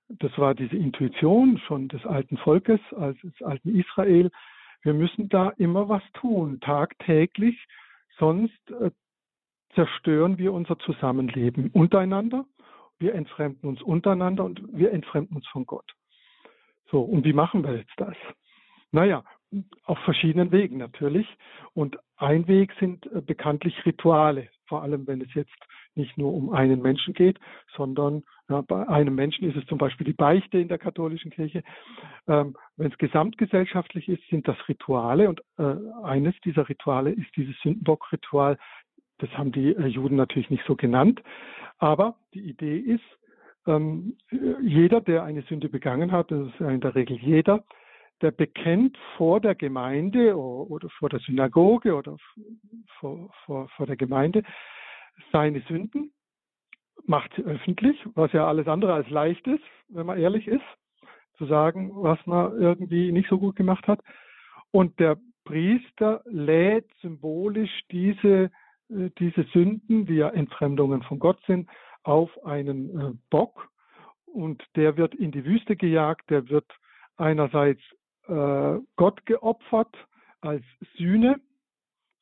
[0.10, 4.30] das war diese Intuition schon des alten Volkes, als des alten Israel.
[4.84, 7.66] Wir müssen da immer was tun, tagtäglich,
[8.20, 8.92] sonst äh,
[9.74, 12.46] zerstören wir unser Zusammenleben untereinander.
[13.00, 15.92] Wir entfremden uns untereinander und wir entfremden uns von Gott.
[16.92, 18.16] So, und wie machen wir jetzt das?
[18.92, 19.24] Naja,
[19.84, 21.28] auf verschiedenen Wegen natürlich.
[21.74, 25.56] Und ein Weg sind äh, bekanntlich Rituale, vor allem wenn es jetzt
[25.96, 27.40] nicht nur um einen Menschen geht,
[27.76, 31.64] sondern ja, bei einem Menschen ist es zum Beispiel die Beichte in der katholischen Kirche.
[32.28, 37.56] Ähm, Wenn es gesamtgesellschaftlich ist, sind das Rituale und äh, eines dieser Rituale ist dieses
[37.62, 38.58] Sündenbock-Ritual.
[39.20, 41.22] Das haben die äh, Juden natürlich nicht so genannt,
[41.78, 43.04] aber die Idee ist,
[43.68, 44.18] ähm,
[44.62, 47.64] jeder, der eine Sünde begangen hat, das ist ja in der Regel jeder,
[48.22, 52.18] der bekennt vor der Gemeinde oder vor der Synagoge oder
[53.00, 54.44] vor, vor, vor der Gemeinde
[55.32, 56.12] seine Sünden,
[57.06, 60.64] macht sie öffentlich, was ja alles andere als leicht ist, wenn man ehrlich ist,
[61.38, 64.00] zu sagen, was man irgendwie nicht so gut gemacht hat.
[64.72, 68.50] Und der Priester lädt symbolisch diese,
[68.90, 71.70] diese Sünden, die ja Entfremdungen von Gott sind,
[72.04, 73.70] auf einen äh, Bock
[74.26, 76.66] und der wird in die Wüste gejagt, der wird
[77.18, 77.82] einerseits
[78.28, 79.96] äh, Gott geopfert
[80.42, 80.64] als
[80.98, 81.40] Sühne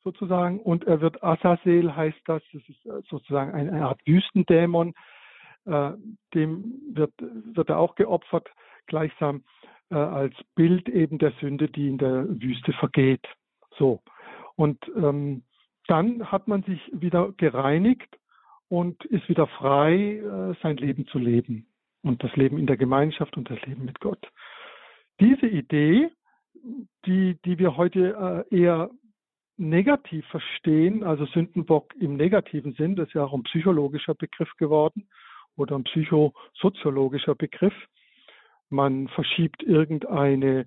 [0.04, 4.94] sozusagen und er wird Azazel heißt das, das ist äh, sozusagen eine Art Wüstendämon,
[5.66, 5.92] äh,
[6.34, 8.48] dem wird, wird er auch geopfert,
[8.86, 9.44] gleichsam
[9.90, 13.26] äh, als Bild eben der Sünde, die in der Wüste vergeht.
[13.78, 14.02] So.
[14.56, 15.42] Und ähm,
[15.86, 18.18] dann hat man sich wieder gereinigt
[18.68, 21.66] und ist wieder frei, äh, sein Leben zu leben
[22.02, 24.26] und das Leben in der Gemeinschaft und das Leben mit Gott.
[25.20, 26.10] Diese Idee,
[27.06, 28.90] die, die wir heute äh, eher
[29.56, 35.08] negativ verstehen, also Sündenbock im negativen Sinn, das ist ja auch ein psychologischer Begriff geworden
[35.56, 37.74] oder ein psychosoziologischer Begriff.
[38.70, 40.66] Man verschiebt irgendeine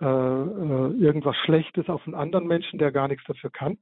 [0.00, 3.76] äh, äh, irgendwas Schlechtes auf einen anderen Menschen, der gar nichts dafür kann.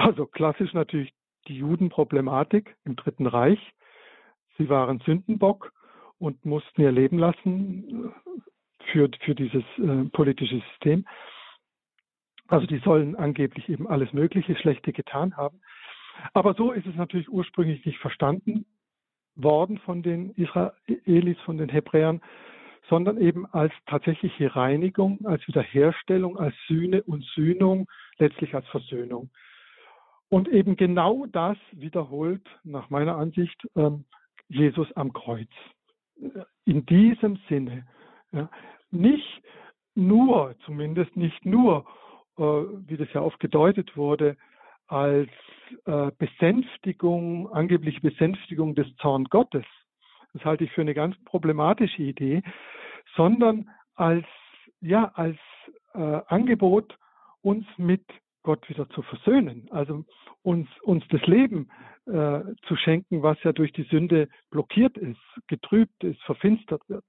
[0.00, 1.12] Also klassisch natürlich
[1.46, 3.60] die Judenproblematik im Dritten Reich.
[4.56, 5.74] Sie waren Sündenbock
[6.18, 8.10] und mussten ihr Leben lassen
[8.90, 11.04] für, für dieses äh, politische System.
[12.48, 15.60] Also die sollen angeblich eben alles Mögliche Schlechte getan haben.
[16.32, 18.64] Aber so ist es natürlich ursprünglich nicht verstanden
[19.34, 22.22] worden von den Israelis, von den Hebräern,
[22.88, 27.86] sondern eben als tatsächliche Reinigung, als Wiederherstellung, als Sühne und Sühnung,
[28.16, 29.30] letztlich als Versöhnung.
[30.30, 34.04] Und eben genau das wiederholt nach meiner Ansicht ähm,
[34.48, 35.50] Jesus am Kreuz.
[36.64, 37.86] In diesem Sinne.
[38.90, 39.42] Nicht
[39.94, 41.84] nur, zumindest nicht nur,
[42.36, 44.36] äh, wie das ja oft gedeutet wurde,
[44.86, 45.30] als
[45.86, 49.64] äh, Besänftigung, angebliche Besänftigung des Zorn Gottes.
[50.32, 52.42] Das halte ich für eine ganz problematische Idee,
[53.16, 54.26] sondern als,
[54.80, 55.38] ja, als
[55.94, 56.96] äh, Angebot,
[57.42, 58.04] uns mit
[58.42, 60.04] Gott wieder zu versöhnen, also
[60.42, 61.68] uns, uns das Leben
[62.06, 67.04] äh, zu schenken, was ja durch die Sünde blockiert ist, getrübt ist, verfinstert wird.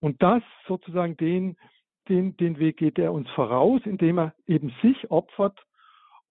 [0.00, 1.56] Und das sozusagen den,
[2.08, 5.58] den, den Weg geht er uns voraus, indem er eben sich opfert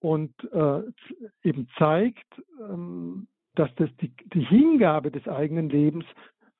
[0.00, 0.82] und äh,
[1.42, 2.26] eben zeigt,
[2.60, 6.04] ähm, dass das die, die Hingabe des eigenen Lebens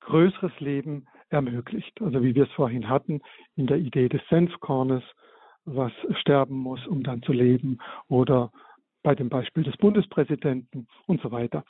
[0.01, 2.01] größeres Leben ermöglicht.
[2.01, 3.21] Also wie wir es vorhin hatten
[3.57, 5.03] in der Idee des Senfkornes,
[5.77, 7.79] was sterben muss, um dann zu leben,
[8.09, 8.51] oder
[9.03, 11.65] bei dem Beispiel des Bundespräsidenten und so weiter.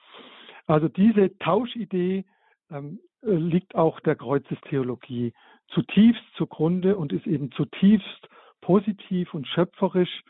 [0.67, 2.25] Also diese Tauschidee
[2.71, 5.33] ähm, äh, liegt auch der Kreuzestheologie
[5.69, 8.29] zutiefst zugrunde und ist eben zutiefst
[8.61, 10.23] positiv und schöpferisch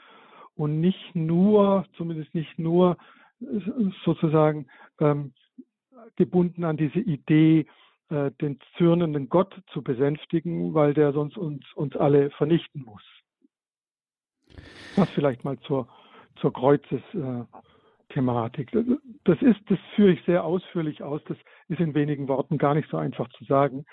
[0.55, 2.97] und nicht nur, zumindest nicht nur
[4.05, 4.67] sozusagen
[5.01, 5.33] ähm,
[6.17, 7.67] gebunden an diese Idee,
[8.11, 13.03] äh, den zürnenden Gott zu besänftigen, weil der sonst uns, uns alle vernichten muss.
[14.97, 15.87] Das vielleicht mal zur,
[16.37, 18.71] zur Kreuzesthematik.
[19.25, 21.21] Das ist, das führe ich sehr ausführlich aus.
[21.29, 21.37] Das
[21.69, 23.85] ist in wenigen Worten gar nicht so einfach zu sagen.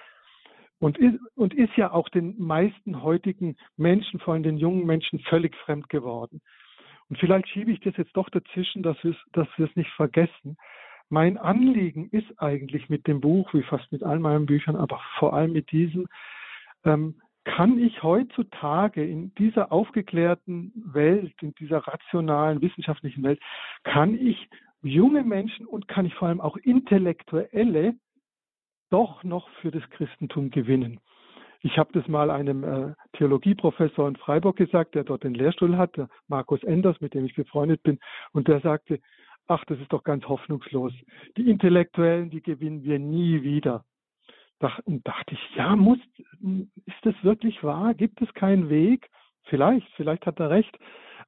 [0.80, 5.20] Und ist, und ist ja auch den meisten heutigen Menschen, vor allem den jungen Menschen,
[5.20, 6.42] völlig fremd geworden.
[7.10, 10.58] Und vielleicht schiebe ich das jetzt doch dazwischen, dass wir dass wir es nicht vergessen.
[11.10, 15.34] Mein Anliegen ist eigentlich mit dem Buch, wie fast mit all meinen Büchern, aber vor
[15.34, 16.08] allem mit diesem,
[16.84, 23.40] ähm, kann ich heutzutage in dieser aufgeklärten Welt, in dieser rationalen, wissenschaftlichen Welt,
[23.84, 24.50] kann ich
[24.82, 27.96] junge Menschen und kann ich vor allem auch Intellektuelle
[28.90, 31.00] doch noch für das Christentum gewinnen.
[31.62, 35.98] Ich habe das mal einem äh, Theologieprofessor in Freiburg gesagt, der dort den Lehrstuhl hat,
[35.98, 38.00] der Markus Enders, mit dem ich befreundet bin,
[38.34, 39.00] und der sagte,
[39.48, 40.94] ach, das ist doch ganz hoffnungslos.
[41.38, 43.84] Die Intellektuellen, die gewinnen wir nie wieder.
[44.86, 46.00] Dachte ich, ja, muss,
[46.86, 47.94] ist das wirklich wahr?
[47.94, 49.10] Gibt es keinen Weg?
[49.44, 50.78] Vielleicht, vielleicht hat er recht.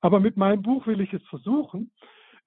[0.02, 1.92] Aber mit meinem Buch will ich es versuchen,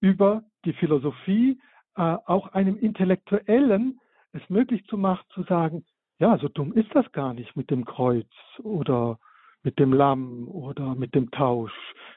[0.00, 1.60] über die Philosophie
[1.96, 4.00] äh, auch einem Intellektuellen
[4.32, 5.84] es möglich zu machen, zu sagen,
[6.18, 8.28] ja, so dumm ist das gar nicht mit dem Kreuz
[8.62, 9.18] oder
[9.62, 11.72] mit dem Lamm oder mit dem Tausch.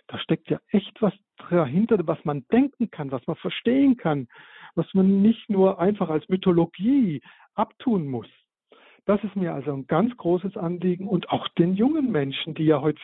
[0.08, 1.14] Da steckt ja echt was
[1.50, 4.28] dahinter, was man denken kann, was man verstehen kann,
[4.76, 7.22] was man nicht nur einfach als Mythologie
[7.56, 8.28] abtun muss.
[9.06, 12.82] Das ist mir also ein ganz großes Anliegen und auch den jungen Menschen, die ja
[12.82, 13.00] heute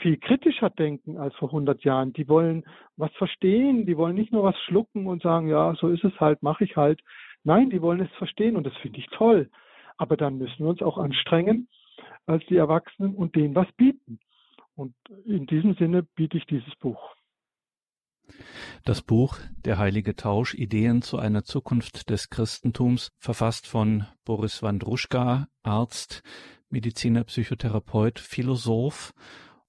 [0.00, 2.12] viel kritischer denken als vor 100 Jahren.
[2.12, 2.64] Die wollen
[2.96, 6.42] was verstehen, die wollen nicht nur was schlucken und sagen, ja, so ist es halt,
[6.42, 7.00] mache ich halt.
[7.42, 9.50] Nein, die wollen es verstehen und das finde ich toll.
[9.96, 11.68] Aber dann müssen wir uns auch anstrengen
[12.26, 14.18] als die Erwachsenen und denen was bieten.
[14.76, 14.94] Und
[15.24, 17.14] in diesem Sinne biete ich dieses Buch.
[18.84, 25.48] Das Buch Der heilige Tausch Ideen zu einer Zukunft des Christentums, verfasst von Boris Wandruschka,
[25.62, 26.22] Arzt,
[26.68, 29.12] Mediziner, Psychotherapeut, Philosoph.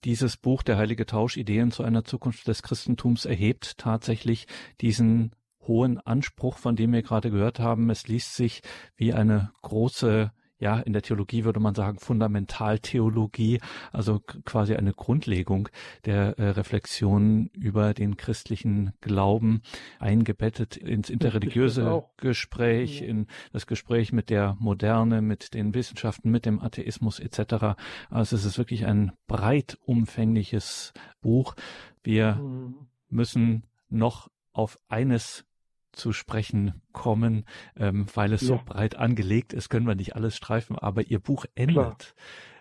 [0.04, 4.48] Dieses Buch Der heilige Tausch Ideen zu einer Zukunft des Christentums erhebt tatsächlich
[4.82, 7.90] diesen hohen Anspruch, von dem wir gerade gehört haben.
[7.90, 8.62] Es liest sich
[8.96, 13.60] wie eine große ja, in der Theologie würde man sagen Fundamentaltheologie,
[13.92, 15.70] also quasi eine Grundlegung
[16.06, 19.62] der äh, Reflexion über den christlichen Glauben,
[20.00, 26.62] eingebettet ins interreligiöse Gespräch, in das Gespräch mit der Moderne, mit den Wissenschaften, mit dem
[26.62, 27.76] Atheismus etc.
[28.10, 31.56] Also es ist wirklich ein breit umfängliches Buch.
[32.04, 32.76] Wir mhm.
[33.10, 35.46] müssen noch auf eines
[35.96, 37.46] zu sprechen kommen,
[37.78, 38.48] ähm, weil es ja.
[38.48, 42.16] so breit angelegt ist, können wir nicht alles streifen, aber Ihr Buch endet.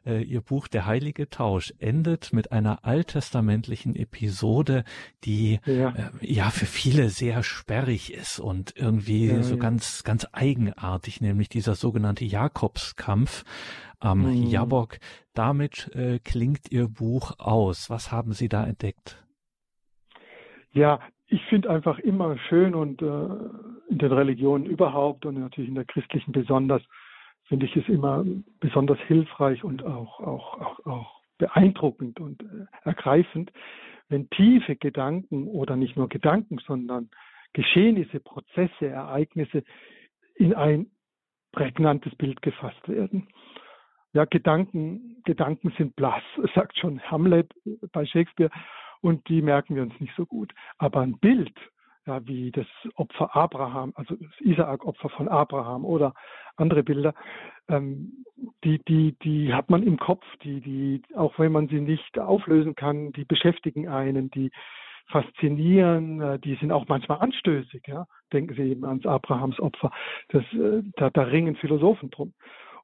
[0.06, 4.84] Äh, Ihr Buch Der heilige Tausch endet mit einer alttestamentlichen Episode,
[5.24, 10.26] die ja, äh, ja für viele sehr sperrig ist und irgendwie ja, so ganz, ganz
[10.32, 13.44] eigenartig, nämlich dieser sogenannte Jakobskampf
[13.98, 14.46] am mhm.
[14.46, 14.98] Jabok.
[15.32, 17.90] Damit äh, klingt Ihr Buch aus.
[17.90, 19.24] Was haben Sie da entdeckt?
[20.72, 21.00] Ja,
[21.34, 23.06] ich finde einfach immer schön und äh,
[23.88, 26.80] in den Religionen überhaupt und natürlich in der christlichen besonders,
[27.48, 28.24] finde ich es immer
[28.60, 33.50] besonders hilfreich und auch, auch, auch, auch beeindruckend und äh, ergreifend,
[34.08, 37.10] wenn tiefe Gedanken oder nicht nur Gedanken, sondern
[37.52, 39.64] Geschehnisse, Prozesse, Ereignisse
[40.36, 40.86] in ein
[41.50, 43.26] prägnantes Bild gefasst werden.
[44.12, 46.22] Ja, Gedanken, Gedanken sind blass,
[46.54, 47.52] sagt schon Hamlet
[47.90, 48.52] bei Shakespeare
[49.04, 50.54] und die merken wir uns nicht so gut.
[50.78, 51.54] Aber ein Bild,
[52.06, 56.14] ja, wie das Opfer Abraham, also das Isaak-Opfer von Abraham oder
[56.56, 57.12] andere Bilder,
[57.68, 58.24] ähm,
[58.64, 62.74] die, die, die hat man im Kopf, die, die, auch wenn man sie nicht auflösen
[62.74, 64.50] kann, die beschäftigen einen, die
[65.08, 68.06] faszinieren, äh, die sind auch manchmal anstößig, ja.
[68.32, 69.90] Denken Sie eben ans Abrahams Opfer.
[70.28, 72.32] Das, äh, da, da ringen Philosophen drum.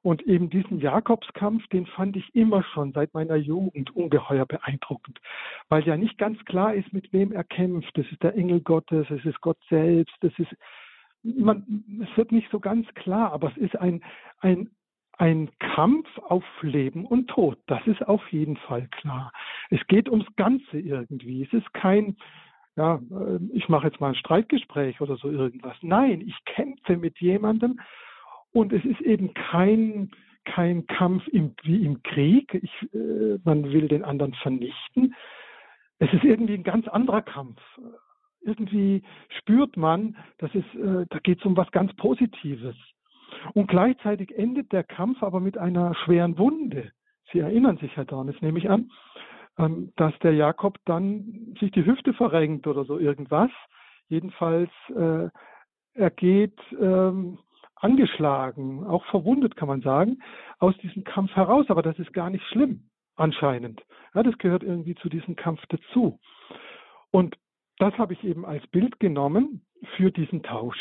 [0.03, 5.19] Und eben diesen Jakobskampf, den fand ich immer schon seit meiner Jugend ungeheuer beeindruckend,
[5.69, 7.95] weil ja nicht ganz klar ist, mit wem er kämpft.
[7.95, 10.55] Das ist der Engel Gottes, es ist Gott selbst, das ist,
[11.21, 14.03] man, es wird nicht so ganz klar, aber es ist ein,
[14.39, 14.71] ein,
[15.19, 17.59] ein Kampf auf Leben und Tod.
[17.67, 19.31] Das ist auf jeden Fall klar.
[19.69, 21.43] Es geht ums Ganze irgendwie.
[21.43, 22.17] Es ist kein,
[22.75, 25.77] ja, äh, ich mache jetzt mal ein Streitgespräch oder so irgendwas.
[25.83, 27.79] Nein, ich kämpfe mit jemandem
[28.53, 30.11] und es ist eben kein,
[30.45, 32.53] kein Kampf im, wie im Krieg.
[32.53, 35.15] Ich, äh, man will den anderen vernichten.
[35.99, 37.61] Es ist irgendwie ein ganz anderer Kampf.
[38.41, 39.03] Irgendwie
[39.39, 42.75] spürt man, dass es, äh, da geht es um was ganz Positives.
[43.53, 46.91] Und gleichzeitig endet der Kampf aber mit einer schweren Wunde.
[47.31, 48.91] Sie erinnern sich, Herr Dornes, nehme ich an,
[49.57, 53.51] ähm, dass der Jakob dann sich die Hüfte verrenkt oder so irgendwas.
[54.09, 55.29] Jedenfalls, äh,
[55.93, 57.37] er geht ähm,
[57.81, 60.19] angeschlagen, auch verwundet, kann man sagen,
[60.59, 61.65] aus diesem Kampf heraus.
[61.69, 63.81] Aber das ist gar nicht schlimm, anscheinend.
[64.13, 66.19] Ja, das gehört irgendwie zu diesem Kampf dazu.
[67.11, 67.37] Und
[67.77, 69.65] das habe ich eben als Bild genommen
[69.97, 70.77] für diesen Tausch.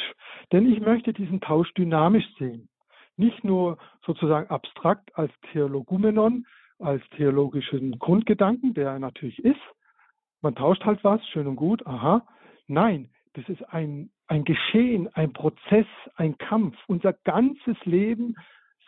[0.52, 2.68] Denn ich möchte diesen Tausch dynamisch sehen.
[3.16, 6.46] Nicht nur sozusagen abstrakt als Theologumenon,
[6.78, 9.60] als theologischen Grundgedanken, der natürlich ist.
[10.42, 12.26] Man tauscht halt was, schön und gut, aha.
[12.66, 16.76] Nein, das ist ein, ein Geschehen, ein Prozess, ein Kampf.
[16.86, 18.36] Unser ganzes Leben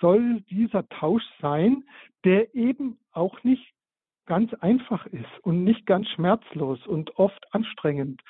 [0.01, 1.85] soll dieser Tausch sein,
[2.25, 3.73] der eben auch nicht
[4.27, 8.23] ganz einfach ist und nicht ganz schmerzlos und oft anstrengend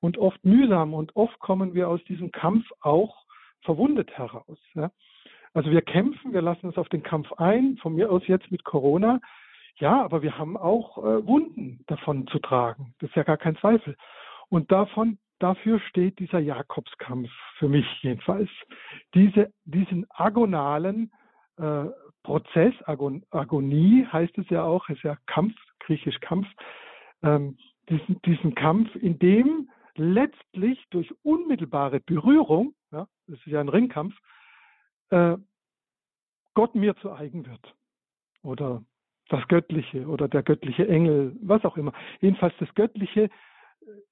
[0.00, 3.24] und oft mühsam und oft kommen wir aus diesem Kampf auch
[3.62, 4.58] verwundet heraus.
[4.74, 4.90] Ja.
[5.54, 8.64] Also wir kämpfen, wir lassen uns auf den Kampf ein, von mir aus jetzt mit
[8.64, 9.20] Corona.
[9.76, 12.94] Ja, aber wir haben auch äh, Wunden davon zu tragen.
[12.98, 13.96] Das ist ja gar kein Zweifel.
[14.48, 18.50] Und davon dafür steht dieser Jakobskampf, für mich jedenfalls.
[19.14, 21.12] Diese, diesen agonalen
[21.56, 21.86] äh,
[22.22, 26.46] Prozess, Agon, Agonie heißt es ja auch, ist ja Kampf, griechisch Kampf,
[27.22, 27.56] ähm,
[27.88, 34.14] diesen, diesen Kampf, in dem letztlich durch unmittelbare Berührung, ja, das ist ja ein Ringkampf,
[35.10, 35.36] äh,
[36.54, 37.74] Gott mir zu eigen wird.
[38.42, 38.84] Oder
[39.28, 41.92] das Göttliche oder der göttliche Engel, was auch immer.
[42.20, 43.30] Jedenfalls das Göttliche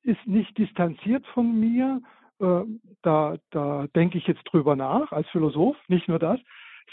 [0.02, 2.00] ist nicht distanziert von mir.
[2.40, 2.62] Äh,
[3.02, 6.40] da, da denke ich jetzt drüber nach als Philosoph, nicht nur das,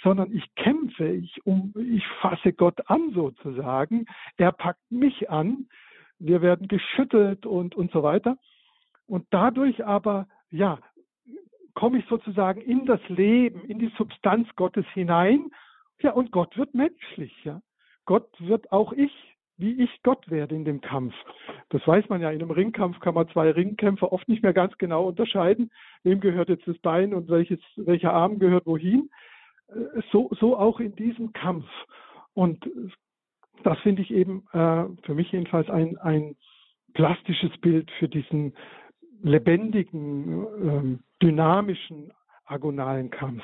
[0.03, 4.05] sondern ich kämpfe, ich, um, ich fasse Gott an sozusagen.
[4.37, 5.67] Er packt mich an,
[6.19, 8.37] wir werden geschüttelt und, und so weiter.
[9.07, 10.79] Und dadurch aber, ja,
[11.73, 15.51] komme ich sozusagen in das Leben, in die Substanz Gottes hinein.
[16.01, 17.61] Ja, und Gott wird menschlich, ja.
[18.05, 19.11] Gott wird auch ich,
[19.57, 21.13] wie ich Gott werde in dem Kampf.
[21.69, 24.77] Das weiß man ja, in einem Ringkampf kann man zwei Ringkämpfer oft nicht mehr ganz
[24.77, 25.71] genau unterscheiden.
[26.03, 29.09] Wem gehört jetzt das Bein und welches, welcher Arm gehört wohin.
[29.69, 31.67] Äh, so, so auch in diesem Kampf.
[32.33, 32.69] Und
[33.63, 36.35] das finde ich eben äh, für mich jedenfalls ein, ein
[36.93, 38.53] plastisches Bild für diesen
[39.23, 42.13] lebendigen, ähm, dynamischen,
[42.45, 43.43] agonalen Kampf.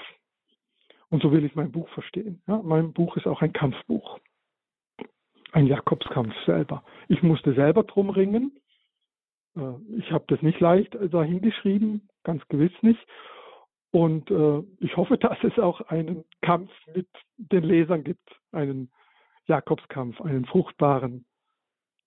[1.10, 2.42] Und so will ich mein Buch verstehen.
[2.48, 4.20] Ja, mein Buch ist auch ein Kampfbuch.
[5.54, 6.84] Ein Jakobskampf selber.
[7.08, 8.60] Ich musste selber drum ringen.
[9.56, 13.00] Äh, ich habe das nicht leicht dahin geschrieben, ganz gewiss nicht.
[13.92, 18.92] Und äh, ich hoffe, dass es auch einen Kampf mit den Lesern gibt, einen
[19.46, 21.26] Jakobskampf, einen fruchtbaren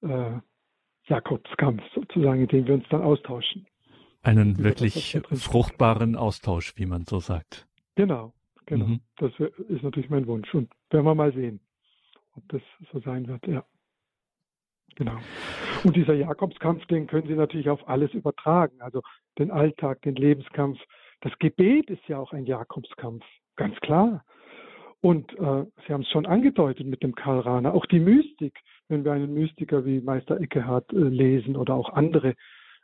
[0.03, 0.39] äh,
[1.05, 3.67] Jakobskampf sozusagen, in dem wir uns dann austauschen.
[4.23, 7.69] Einen wirklich fruchtbaren Austausch, wie man so sagt.
[7.95, 8.33] Genau,
[8.67, 8.87] genau.
[8.87, 9.01] Mhm.
[9.19, 10.53] Das ist natürlich mein Wunsch.
[10.53, 11.61] Und werden wir mal sehen,
[12.37, 12.63] ob das
[12.93, 13.65] so sein wird, ja.
[14.97, 15.19] Genau.
[15.85, 18.81] Und dieser Jakobskampf, den können Sie natürlich auf alles übertragen.
[18.81, 19.03] Also
[19.39, 20.79] den Alltag, den Lebenskampf.
[21.21, 23.25] Das Gebet ist ja auch ein Jakobskampf,
[23.57, 24.25] ganz klar.
[25.03, 28.59] Und äh, Sie haben es schon angedeutet mit dem Karl Rahner, auch die Mystik,
[28.89, 32.35] wenn wir einen Mystiker wie Meister Eckehard äh, lesen oder auch andere,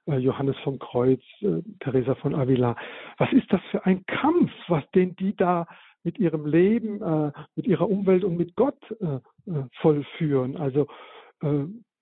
[0.07, 2.77] äh, Johannes vom Kreuz, äh, Teresa von Avila,
[3.19, 5.67] was ist das für ein Kampf, was den die da
[6.05, 9.17] mit ihrem Leben, äh, mit ihrer Umwelt und mit Gott äh,
[9.51, 10.57] äh, vollführen?
[10.57, 10.87] Also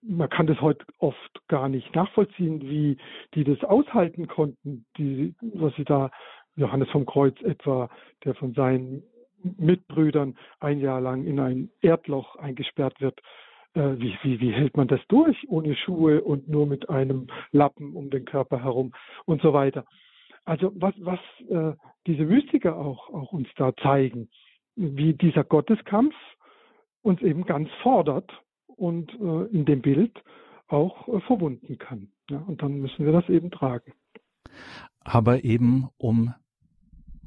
[0.02, 2.98] man kann das heute oft gar nicht nachvollziehen, wie
[3.34, 6.10] die das aushalten konnten, die, was sie da,
[6.56, 7.88] Johannes vom Kreuz etwa,
[8.24, 9.02] der von seinen
[9.42, 13.18] Mitbrüdern ein Jahr lang in ein Erdloch eingesperrt wird.
[13.74, 17.94] Äh, wie, wie, wie hält man das durch ohne Schuhe und nur mit einem Lappen
[17.94, 18.92] um den Körper herum
[19.26, 19.84] und so weiter.
[20.44, 21.76] Also was, was äh,
[22.06, 24.28] diese Mystiker auch, auch uns da zeigen,
[24.76, 26.14] wie dieser Gotteskampf
[27.02, 28.30] uns eben ganz fordert
[28.66, 30.22] und äh, in dem Bild
[30.68, 32.08] auch äh, verwunden kann.
[32.30, 33.92] Ja, und dann müssen wir das eben tragen.
[35.00, 36.34] Aber eben um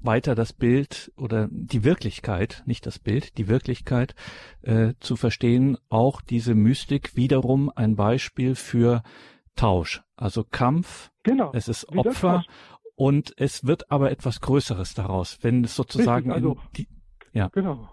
[0.04, 4.16] weiter das Bild oder die Wirklichkeit, nicht das Bild, die Wirklichkeit
[4.62, 9.02] äh, zu verstehen, auch diese Mystik wiederum ein Beispiel für
[9.56, 12.44] Tausch, also Kampf, genau, es ist Opfer
[13.04, 16.88] und es wird aber etwas Größeres daraus, wenn es sozusagen Richtig, also, die,
[17.34, 17.50] ja.
[17.50, 17.90] Genau.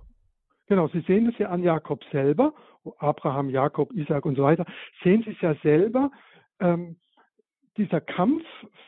[0.69, 2.55] Genau, Sie sehen es ja an Jakob selber,
[2.99, 4.67] Abraham, Jakob, Isaac und so weiter,
[5.03, 6.13] sehen Sie es ja selber.
[6.61, 7.01] Ähm,
[7.77, 8.45] dieser Kampf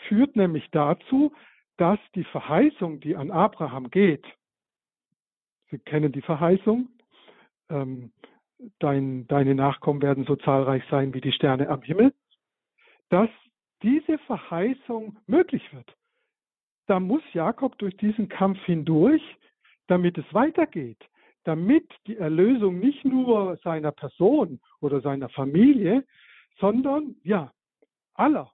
[0.06, 1.32] führt nämlich dazu,
[1.76, 4.24] dass die Verheißung, die an Abraham geht,
[5.72, 6.88] Sie kennen die Verheißung,
[7.68, 8.12] ähm,
[8.78, 12.14] dein, deine Nachkommen werden so zahlreich sein wie die Sterne am Himmel,
[13.08, 13.30] dass
[13.82, 15.92] diese Verheißung möglich wird.
[16.86, 19.22] Da muss Jakob durch diesen Kampf hindurch,
[19.86, 20.98] damit es weitergeht,
[21.44, 26.04] damit die Erlösung nicht nur seiner Person oder seiner Familie,
[26.58, 27.52] sondern ja,
[28.14, 28.50] aller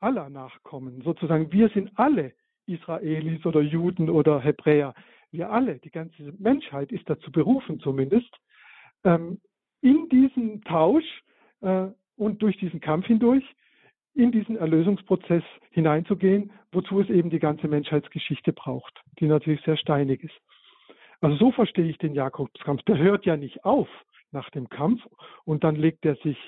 [0.00, 1.02] aller Nachkommen.
[1.02, 2.32] Sozusagen, wir sind alle
[2.66, 4.94] Israelis oder Juden oder Hebräer.
[5.30, 8.34] Wir alle, die ganze Menschheit ist dazu berufen zumindest,
[9.04, 9.40] ähm,
[9.82, 11.22] in diesen Tausch
[11.60, 11.86] äh,
[12.16, 13.44] und durch diesen Kampf hindurch
[14.14, 20.24] in diesen Erlösungsprozess hineinzugehen, wozu es eben die ganze Menschheitsgeschichte braucht, die natürlich sehr steinig
[20.24, 20.40] ist.
[21.20, 22.82] Also so verstehe ich den Jakobskampf.
[22.84, 23.88] Der hört ja nicht auf
[24.32, 25.02] nach dem Kampf
[25.44, 26.38] und dann legt er sich,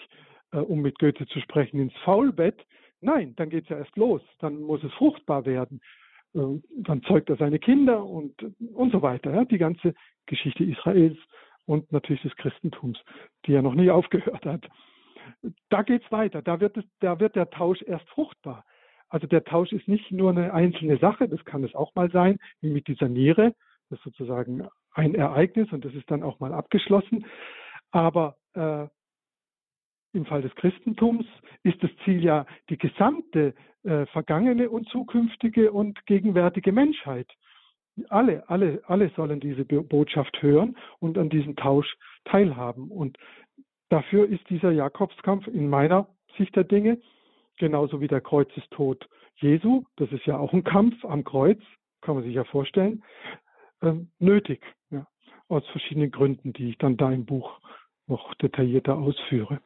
[0.52, 2.64] äh, um mit Goethe zu sprechen, ins Faulbett,
[3.02, 4.22] Nein, dann geht es ja erst los.
[4.38, 5.80] Dann muss es fruchtbar werden.
[6.34, 8.32] Äh, dann zeugt er seine Kinder und,
[8.72, 9.34] und so weiter.
[9.34, 9.44] Ja?
[9.44, 9.94] Die ganze
[10.26, 11.18] Geschichte Israels
[11.66, 12.98] und natürlich des Christentums,
[13.44, 14.68] die ja noch nie aufgehört hat.
[15.68, 16.42] Da geht es weiter.
[16.42, 18.64] Da wird, es, da wird der Tausch erst fruchtbar.
[19.08, 22.38] Also der Tausch ist nicht nur eine einzelne Sache, das kann es auch mal sein,
[22.62, 23.54] wie mit dieser Niere.
[23.90, 27.26] Das ist sozusagen ein Ereignis und das ist dann auch mal abgeschlossen.
[27.90, 28.86] Aber äh,
[30.14, 31.26] im Fall des Christentums
[31.62, 37.30] ist das Ziel ja die gesamte äh, vergangene und zukünftige und gegenwärtige Menschheit.
[38.08, 41.94] Alle, alle, alle sollen diese Botschaft hören und an diesem Tausch
[42.24, 42.90] teilhaben.
[42.90, 43.18] Und
[43.92, 46.98] dafür ist dieser Jakobskampf in meiner Sicht der Dinge,
[47.58, 51.60] genauso wie der Kreuzestod Jesu, das ist ja auch ein Kampf am Kreuz,
[52.00, 53.02] kann man sich ja vorstellen,
[53.82, 54.62] äh, nötig.
[54.90, 55.06] Ja,
[55.48, 57.60] aus verschiedenen Gründen, die ich dann da im Buch
[58.06, 59.60] noch detaillierter ausführe.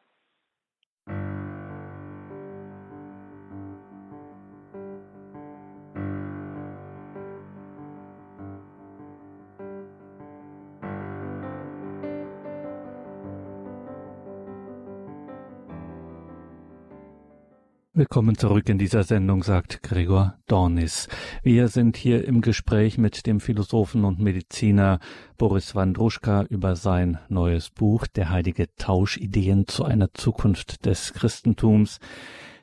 [17.99, 21.09] Willkommen zurück in dieser Sendung, sagt Gregor Dornis.
[21.43, 25.01] Wir sind hier im Gespräch mit dem Philosophen und Mediziner
[25.39, 31.99] Boris Wandruschka über sein neues Buch Der heilige Tausch Ideen zu einer Zukunft des Christentums.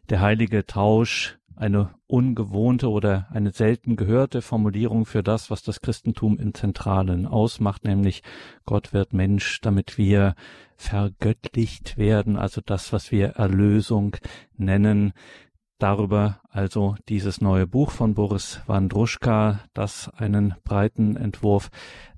[0.08, 6.38] Der heilige Tausch eine ungewohnte oder eine selten gehörte Formulierung für das, was das Christentum
[6.38, 8.24] im Zentralen ausmacht, nämlich
[8.66, 10.36] Gott wird Mensch, damit wir
[10.76, 14.18] vergöttlicht werden, also das, was wir Erlösung
[14.58, 15.14] nennen.
[15.80, 21.70] Darüber also dieses neue Buch von Boris Wandruschka, das einen breiten Entwurf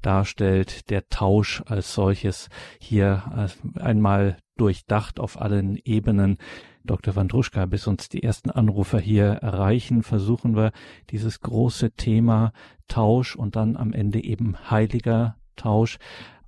[0.02, 6.38] darstellt, der Tausch als solches hier einmal durchdacht auf allen Ebenen
[6.86, 7.16] Dr.
[7.16, 10.72] Wandruschka, bis uns die ersten Anrufer hier erreichen, versuchen wir
[11.10, 12.54] dieses große Thema
[12.88, 15.98] Tausch und dann am Ende eben heiliger Tausch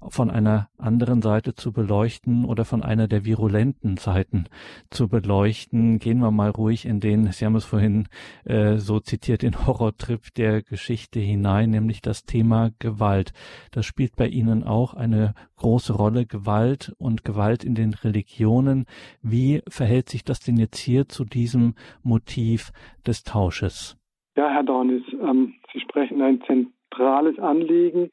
[0.02, 4.46] von einer anderen Seite zu beleuchten oder von einer der virulenten Seiten
[4.90, 6.00] zu beleuchten.
[6.00, 8.08] Gehen wir mal ruhig in den, Sie haben es vorhin
[8.46, 13.34] äh, so zitiert, den Horrortrip der Geschichte hinein, nämlich das Thema Gewalt.
[13.72, 18.86] Das spielt bei Ihnen auch eine große Rolle, Gewalt und Gewalt in den Religionen.
[19.22, 22.72] Wie verhält sich das denn jetzt hier zu diesem Motiv
[23.06, 23.98] des Tausches?
[24.36, 28.12] Ja, Herr Dornis, ähm, Sie sprechen ein zentrales Anliegen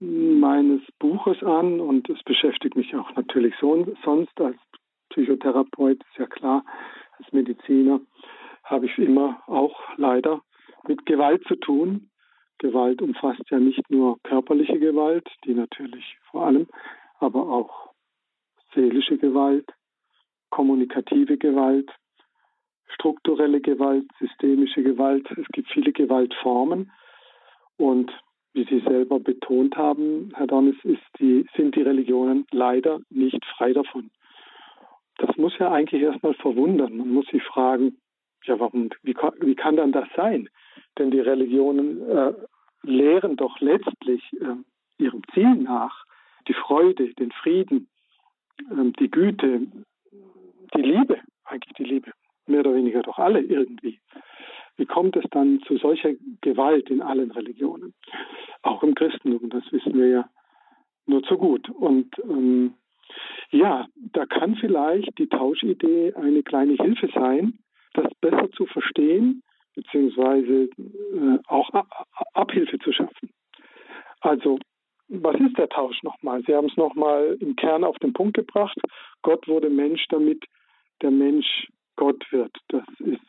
[0.00, 4.56] meines Buches an und es beschäftigt mich auch natürlich so, sonst als
[5.10, 6.64] Psychotherapeut, ist ja klar,
[7.18, 8.00] als Mediziner
[8.64, 10.40] habe ich immer auch leider
[10.86, 12.10] mit Gewalt zu tun.
[12.58, 16.66] Gewalt umfasst ja nicht nur körperliche Gewalt, die natürlich vor allem,
[17.18, 17.90] aber auch
[18.74, 19.66] seelische Gewalt,
[20.50, 21.90] kommunikative Gewalt,
[22.94, 25.30] strukturelle Gewalt, systemische Gewalt.
[25.32, 26.92] Es gibt viele Gewaltformen
[27.76, 28.12] und
[28.52, 30.76] wie Sie selber betont haben, Herr Dornis,
[31.18, 34.10] die, sind die Religionen leider nicht frei davon.
[35.18, 36.96] Das muss ja eigentlich erstmal verwundern.
[36.96, 37.96] Man muss sich fragen,
[38.44, 40.48] ja, warum, wie, wie kann dann das sein?
[40.98, 42.32] Denn die Religionen äh,
[42.82, 44.56] lehren doch letztlich äh,
[45.02, 46.04] ihrem Ziel nach
[46.48, 47.88] die Freude, den Frieden,
[48.58, 49.66] äh, die Güte,
[50.74, 52.12] die Liebe, eigentlich die Liebe,
[52.46, 54.00] mehr oder weniger doch alle irgendwie.
[54.80, 57.92] Wie kommt es dann zu solcher Gewalt in allen Religionen?
[58.62, 60.30] Auch im Christentum, das wissen wir ja
[61.04, 61.68] nur zu gut.
[61.68, 62.72] Und ähm,
[63.50, 67.58] ja, da kann vielleicht die Tauschidee eine kleine Hilfe sein,
[67.92, 69.42] das besser zu verstehen,
[69.74, 71.68] beziehungsweise äh, auch
[72.32, 73.28] Abhilfe zu schaffen.
[74.22, 74.58] Also,
[75.08, 76.42] was ist der Tausch nochmal?
[76.46, 78.78] Sie haben es nochmal im Kern auf den Punkt gebracht.
[79.20, 80.42] Gott wurde Mensch, damit
[81.02, 82.56] der Mensch Gott wird.
[82.68, 83.20] Das ist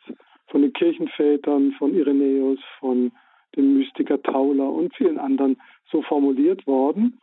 [0.52, 3.10] von den Kirchenvätern, von Irenäus, von
[3.56, 7.18] dem Mystiker Tauler und vielen anderen so formuliert worden.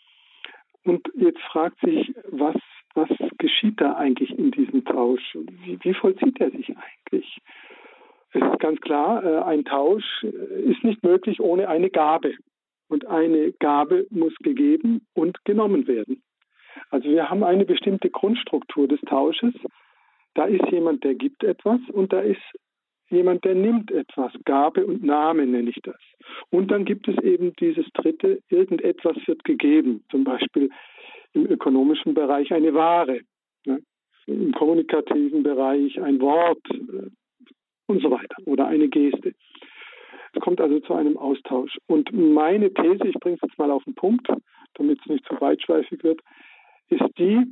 [0.84, 2.56] Und jetzt fragt sich, was,
[2.96, 5.38] was geschieht da eigentlich in diesem Tausch?
[5.64, 7.40] Wie, wie vollzieht er sich eigentlich?
[8.32, 12.34] Es ist ganz klar, äh, ein Tausch ist nicht möglich ohne eine Gabe.
[12.88, 16.24] Und eine Gabe muss gegeben und genommen werden.
[16.90, 19.54] Also wir haben eine bestimmte Grundstruktur des Tausches.
[20.34, 22.42] Da ist jemand, der gibt etwas und da ist
[23.10, 24.32] jemand, der nimmt etwas.
[24.46, 26.00] Gabe und Name nenne ich das.
[26.50, 30.04] Und dann gibt es eben dieses dritte, irgendetwas wird gegeben.
[30.10, 30.70] Zum Beispiel
[31.34, 33.22] im ökonomischen Bereich eine Ware,
[33.66, 33.82] ne?
[34.26, 37.10] im kommunikativen Bereich ein Wort äh,
[37.88, 39.34] und so weiter oder eine Geste.
[40.34, 41.78] Es kommt also zu einem Austausch.
[41.88, 44.28] Und meine These, ich bringe es jetzt mal auf den Punkt,
[44.76, 46.22] damit es nicht zu weitschweifig wird,
[46.90, 47.46] ist die,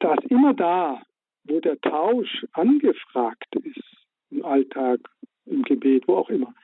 [0.00, 1.00] dass immer da,
[1.44, 3.95] wo der Tausch angefragt ist,
[4.30, 5.00] im Alltag,
[5.46, 6.54] im Gebet, wo auch immer,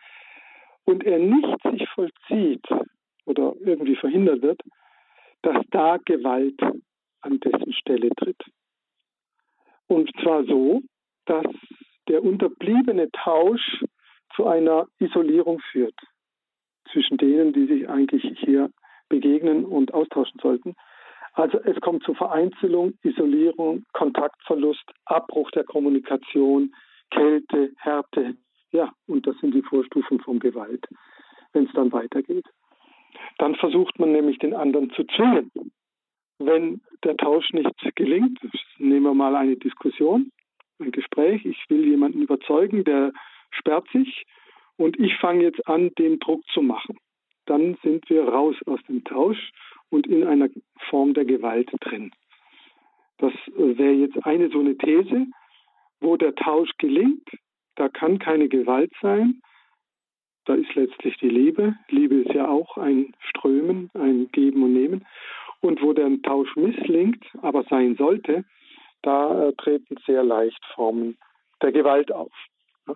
[0.85, 2.67] und er nicht sich vollzieht
[3.25, 4.61] oder irgendwie verhindert wird,
[5.43, 6.61] dass da Gewalt
[7.21, 8.43] an dessen Stelle tritt.
[9.87, 10.83] Und zwar so,
[11.27, 11.47] dass
[12.09, 13.85] der unterbliebene Tausch
[14.35, 15.95] zu einer Isolierung führt
[16.91, 18.71] zwischen denen, die sich eigentlich hier
[19.09, 20.75] begegnen und austauschen sollten.
[21.35, 26.75] Also es kommt zu Vereinzelung, Isolierung, Kontaktverlust, Abbruch der Kommunikation,
[27.13, 28.37] Kälte, Härte.
[28.71, 30.87] Ja, und das sind die Vorstufen von Gewalt,
[31.53, 32.47] wenn es dann weitergeht.
[33.39, 35.51] Dann versucht man nämlich den anderen zu zwingen.
[36.39, 38.41] Wenn der Tausch nicht gelingt,
[38.79, 40.33] nehmen wir mal eine Diskussion,
[40.81, 43.13] ein Gespräch, ich will jemanden überzeugen, der
[43.51, 44.25] sperrt sich
[44.77, 46.99] und ich fange jetzt an, den Druck zu machen.
[47.47, 49.53] Dann sind wir raus aus dem Tausch
[49.91, 50.49] und in einer
[50.89, 52.13] Form der Gewalt drin.
[53.19, 55.27] Das äh, wäre jetzt eine so eine These,
[56.03, 57.29] wo der Tausch gelingt.
[57.77, 59.41] Da kann keine Gewalt sein.
[60.45, 61.77] Da ist letztlich die Liebe.
[61.89, 65.07] Liebe ist ja auch ein Strömen, ein Geben und Nehmen.
[65.61, 68.45] Und wo der Tausch misslingt, aber sein sollte,
[69.03, 71.17] da äh, treten sehr leicht Formen
[71.63, 72.33] der Gewalt auf.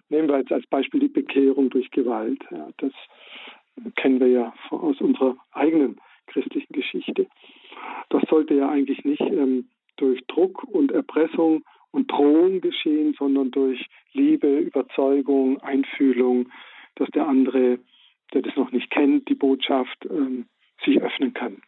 [0.09, 2.43] Nehmen wir jetzt als Beispiel die Bekehrung durch Gewalt.
[2.51, 2.93] Ja, das
[3.95, 7.29] kennen wir ja aus unserer eigenen christlichen Geschichte.
[8.09, 11.63] Das sollte ja eigentlich nicht ähm, durch Druck und Erpressung
[11.97, 16.51] und Drohung geschehen, sondern durch Liebe, Überzeugung, Einfühlung,
[16.97, 17.79] dass der andere,
[18.35, 20.45] der das noch nicht kennt, die Botschaft ähm,
[20.85, 21.63] sich öffnen kann.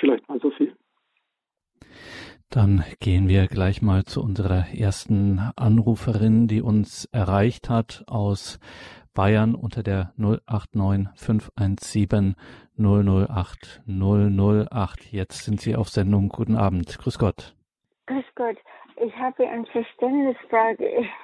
[0.00, 0.74] Vielleicht mal so viel.
[2.48, 8.58] Dann gehen wir gleich mal zu unserer ersten Anruferin, die uns erreicht hat aus
[9.12, 12.34] Bayern unter der 089 517
[12.78, 15.12] 008 008.
[15.12, 16.30] Jetzt sind Sie auf Sendung.
[16.30, 16.96] Guten Abend.
[16.98, 17.57] Grüß Gott.
[18.08, 18.56] Grüß Gott.
[19.04, 21.06] Ich habe eine Verständnisfrage.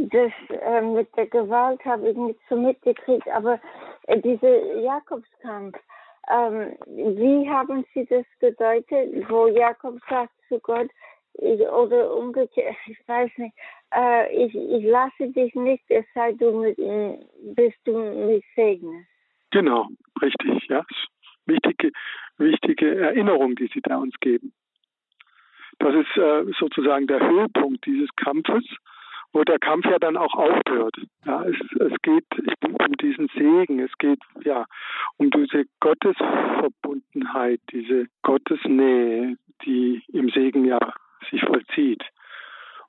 [0.00, 3.58] Das äh, mit der Gewalt habe ich nicht so mitgekriegt, aber
[4.06, 5.76] äh, dieser Jakobskampf,
[6.30, 10.88] ähm, wie haben Sie das gedeutet, wo Jakob sagt zu Gott,
[11.34, 13.56] ich, oder umgekehrt, ich weiß nicht,
[13.92, 16.76] äh, ich, ich lasse dich nicht, es sei du mit,
[17.56, 19.08] bis du mich segnest.
[19.50, 19.88] Genau,
[20.22, 20.86] richtig, ja.
[21.46, 21.90] Wichtige,
[22.36, 24.52] wichtige Erinnerung, die Sie da uns geben.
[25.78, 28.64] Das ist äh, sozusagen der Höhepunkt dieses Kampfes
[29.32, 30.96] wo der Kampf ja dann auch aufhört.
[31.24, 32.24] Ja, es, es geht
[32.62, 34.64] um diesen Segen, es geht ja
[35.16, 40.78] um diese Gottesverbundenheit, diese Gottesnähe, die im Segen ja
[41.30, 42.02] sich vollzieht.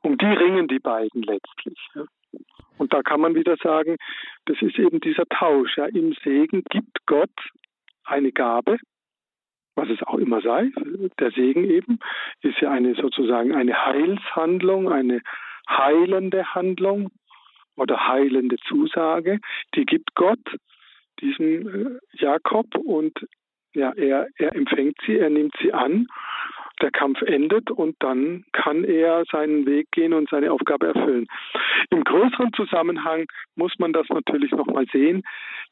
[0.01, 1.77] Um die ringen die beiden letztlich.
[1.93, 2.05] Ja.
[2.77, 3.97] Und da kann man wieder sagen,
[4.45, 5.75] das ist eben dieser Tausch.
[5.77, 5.87] Ja.
[5.87, 7.29] Im Segen gibt Gott
[8.05, 8.77] eine Gabe,
[9.79, 10.71] was es auch immer sei.
[11.19, 11.99] Der Segen eben
[12.41, 15.21] ist ja eine sozusagen eine Heilshandlung, eine
[15.69, 17.11] heilende Handlung
[17.77, 19.39] oder heilende Zusage,
[19.75, 20.39] die gibt Gott
[21.21, 23.13] diesem äh, Jakob und
[23.73, 26.07] ja, er, er empfängt sie, er nimmt sie an,
[26.81, 31.27] der Kampf endet und dann kann er seinen Weg gehen und seine Aufgabe erfüllen.
[31.91, 35.23] Im größeren Zusammenhang muss man das natürlich nochmal sehen,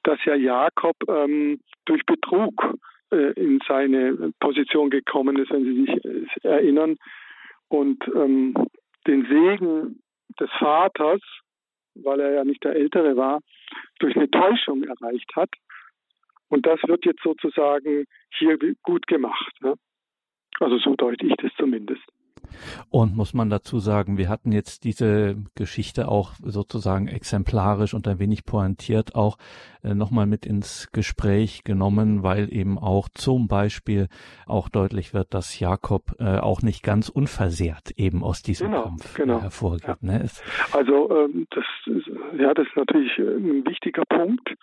[0.03, 2.75] dass ja Jakob ähm, durch Betrug
[3.15, 6.05] in seine Position gekommen ist, wenn Sie sich
[6.43, 6.97] äh, erinnern.
[7.69, 8.53] Und ähm,
[9.05, 10.01] den Segen
[10.39, 11.21] des Vaters,
[11.95, 13.41] weil er ja nicht der Ältere war,
[13.99, 15.49] durch eine Täuschung erreicht hat.
[16.49, 18.05] Und das wird jetzt sozusagen
[18.37, 19.53] hier gut gemacht.
[19.61, 19.73] Ne?
[20.59, 22.03] Also so deute ich das zumindest.
[22.89, 28.19] Und muss man dazu sagen, wir hatten jetzt diese Geschichte auch sozusagen exemplarisch und ein
[28.19, 29.37] wenig pointiert auch
[29.83, 34.07] äh, nochmal mit ins Gespräch genommen, weil eben auch zum Beispiel
[34.45, 39.15] auch deutlich wird, dass Jakob äh, auch nicht ganz unversehrt eben aus diesem genau, Kampf
[39.15, 39.41] äh, genau.
[39.41, 39.87] hervorgeht.
[39.87, 39.97] Ja.
[40.01, 40.25] Ne?
[40.71, 41.65] Also ähm, das,
[42.37, 44.55] ja, das ist natürlich ein wichtiger Punkt.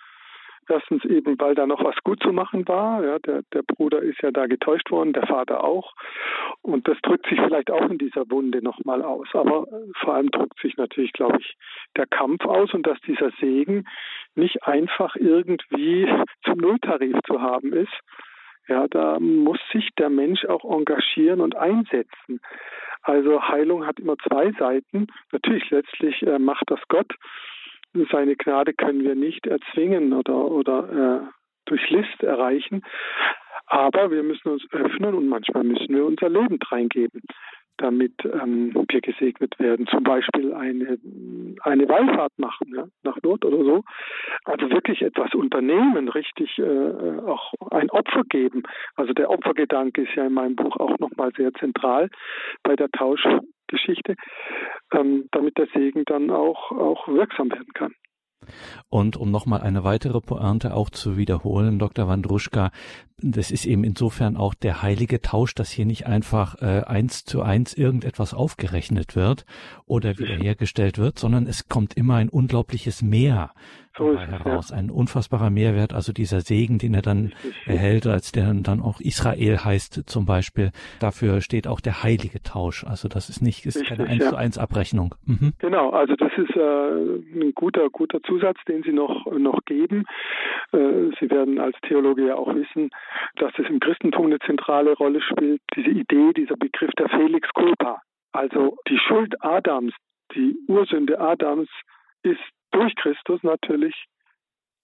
[0.69, 3.05] Erstens eben, weil da noch was gut zu machen war.
[3.05, 5.95] Ja, der, der Bruder ist ja da getäuscht worden, der Vater auch.
[6.63, 9.29] Und das drückt sich vielleicht auch in dieser Wunde nochmal aus.
[9.33, 11.57] Aber äh, vor allem drückt sich natürlich, glaube ich,
[11.97, 13.87] der Kampf aus und dass dieser Segen
[14.35, 16.09] nicht einfach irgendwie
[16.45, 17.93] zum Nulltarif zu haben ist.
[18.67, 22.41] Ja, da muss sich der Mensch auch engagieren und einsetzen.
[23.03, 25.09] Also Heilung hat immer zwei Seiten.
[25.31, 27.13] Natürlich letztlich äh, macht das Gott
[28.11, 31.27] seine Gnade können wir nicht erzwingen oder, oder äh,
[31.67, 32.83] durch List erreichen.
[33.67, 37.23] Aber wir müssen uns öffnen und manchmal müssen wir unser Leben reingeben,
[37.79, 39.87] damit ähm, wir gesegnet werden.
[39.87, 40.99] Zum Beispiel eine,
[41.63, 43.83] eine Wallfahrt machen, ja, nach Not oder so.
[44.45, 48.65] Also wirklich etwas unternehmen, richtig äh, auch ein Opfer geben.
[48.97, 52.11] Also der Opfergedanke ist ja in meinem Buch auch nochmal sehr zentral
[52.63, 53.27] bei der Tausch,
[53.69, 54.15] Geschichte,
[54.93, 57.93] ähm, damit der Segen dann auch, auch wirksam werden kann.
[58.89, 62.09] Und um nochmal eine weitere Pointe auch zu wiederholen, Dr.
[62.09, 62.71] Wandruschka,
[63.17, 67.43] das ist eben insofern auch der heilige Tausch, dass hier nicht einfach äh, eins zu
[67.43, 69.47] eins irgendetwas aufgerechnet wird
[69.87, 73.53] oder wiederhergestellt wird, sondern es kommt immer ein unglaubliches Mehr
[73.97, 74.71] so heraus.
[74.71, 74.77] Ja.
[74.77, 77.33] Ein unfassbarer Mehrwert, also dieser Segen, den er dann
[77.67, 80.71] erhält, als der dann auch Israel heißt zum Beispiel.
[81.01, 82.85] Dafür steht auch der heilige Tausch.
[82.85, 84.31] Also das ist nicht, ist Richtig, keine eins ja.
[84.31, 85.15] zu eins Abrechnung.
[85.27, 85.53] Mhm.
[85.59, 90.05] Genau, also das ist äh, ein guter, guter Zusatz, den Sie noch, noch geben.
[90.73, 92.91] Äh, Sie werden als Theologe ja auch wissen,
[93.37, 98.01] dass es im Christentum eine zentrale Rolle spielt, diese Idee, dieser Begriff der Felix Culpa.
[98.33, 99.93] Also die Schuld Adams,
[100.35, 101.69] die Ursünde Adams
[102.23, 102.41] ist
[102.75, 103.95] durch Christus natürlich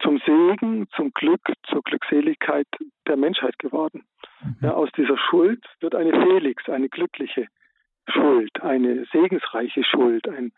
[0.02, 2.66] zum Segen, zum Glück, zur Glückseligkeit
[3.06, 4.04] der Menschheit geworden.
[4.42, 4.56] Mhm.
[4.62, 7.46] Ja, aus dieser Schuld wird eine Felix, eine glückliche
[8.08, 10.52] Schuld, eine segensreiche Schuld, ein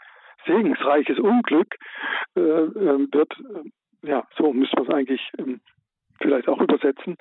[0.47, 1.77] segensreiches Unglück
[2.37, 5.61] äh, äh, wird, äh, ja, so müssen wir es eigentlich ähm,
[6.21, 7.17] vielleicht auch übersetzen,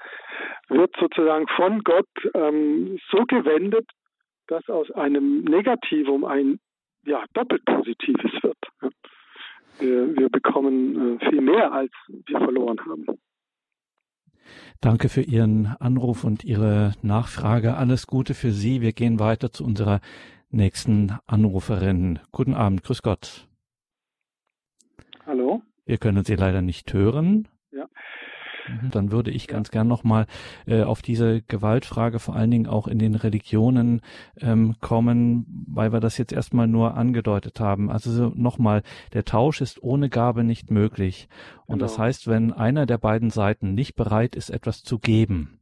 [0.70, 3.90] wird sozusagen von Gott ähm, so gewendet,
[4.48, 6.60] dass aus einem Negativum ein
[7.04, 8.58] ja, doppelt Positives wird.
[9.82, 13.06] Wir, wir, bekommen äh, viel mehr, als wir verloren haben.
[14.80, 17.76] Danke für Ihren Anruf und Ihre Nachfrage.
[17.76, 18.82] Alles Gute für Sie.
[18.82, 20.00] Wir gehen weiter zu unserer
[20.50, 22.20] nächsten Anruferin.
[22.32, 23.48] Guten Abend, grüß Gott.
[25.26, 25.62] Hallo.
[25.86, 27.48] Wir können Sie leider nicht hören.
[28.68, 30.28] Mhm, dann würde ich ganz gern nochmal
[30.66, 34.02] äh, auf diese Gewaltfrage vor allen Dingen auch in den Religionen
[34.40, 37.90] ähm, kommen, weil wir das jetzt erstmal nur angedeutet haben.
[37.90, 38.84] Also so, nochmal,
[39.14, 41.28] der Tausch ist ohne Gabe nicht möglich.
[41.66, 41.86] Und genau.
[41.86, 45.61] das heißt, wenn einer der beiden Seiten nicht bereit ist, etwas zu geben,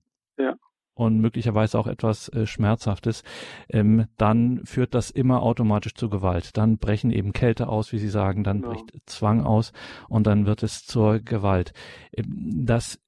[0.99, 3.23] und möglicherweise auch etwas äh, Schmerzhaftes,
[3.69, 6.57] ähm, dann führt das immer automatisch zu Gewalt.
[6.57, 8.73] Dann brechen eben Kälte aus, wie Sie sagen, dann genau.
[8.73, 9.71] bricht Zwang aus
[10.09, 11.71] und dann wird es zur Gewalt.
[12.11, 12.99] Ähm, das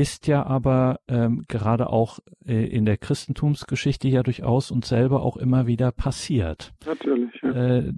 [0.00, 5.36] ist ja aber ähm, gerade auch äh, in der Christentumsgeschichte ja durchaus und selber auch
[5.36, 6.72] immer wieder passiert.
[6.86, 7.30] Natürlich.
[7.42, 7.50] Ja.
[7.50, 7.92] Äh,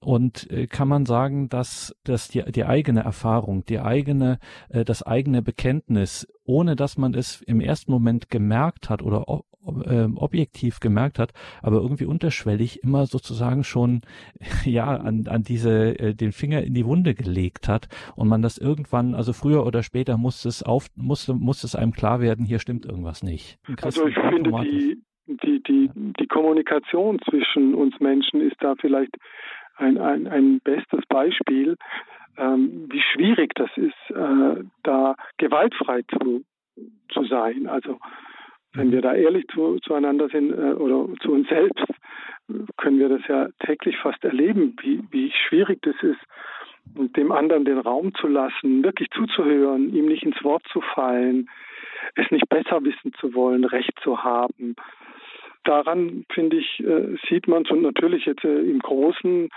[0.00, 4.38] und äh, kann man sagen, dass, dass die, die eigene Erfahrung, die eigene,
[4.68, 9.24] äh, das eigene Bekenntnis, ohne dass man es im ersten Moment gemerkt hat oder
[9.66, 14.02] objektiv gemerkt hat, aber irgendwie unterschwellig immer sozusagen schon
[14.64, 18.58] ja an, an diese äh, den Finger in die Wunde gelegt hat und man das
[18.58, 22.58] irgendwann, also früher oder später musste es auf musste musste es einem klar werden, hier
[22.58, 23.58] stimmt irgendwas nicht.
[23.82, 29.16] Also ich finde die die die die Kommunikation zwischen uns Menschen ist da vielleicht
[29.76, 31.76] ein ein, ein bestes Beispiel,
[32.36, 36.44] ähm, wie schwierig das ist, äh, da gewaltfrei zu
[37.10, 37.66] zu sein.
[37.66, 37.98] Also
[38.76, 41.84] wenn wir da ehrlich zu, zueinander sind äh, oder zu uns selbst,
[42.76, 46.20] können wir das ja täglich fast erleben, wie, wie schwierig das ist,
[46.94, 51.50] dem anderen den Raum zu lassen, wirklich zuzuhören, ihm nicht ins Wort zu fallen,
[52.14, 54.76] es nicht besser wissen zu wollen, Recht zu haben.
[55.64, 59.48] Daran, finde ich, äh, sieht man und natürlich jetzt äh, im Großen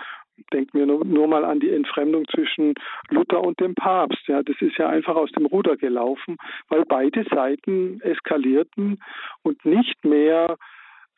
[0.52, 2.74] denken wir nur, nur, mal an die Entfremdung zwischen
[3.10, 4.26] Luther und dem Papst.
[4.26, 6.36] Ja, das ist ja einfach aus dem Ruder gelaufen,
[6.68, 9.02] weil beide Seiten eskalierten
[9.42, 10.56] und nicht mehr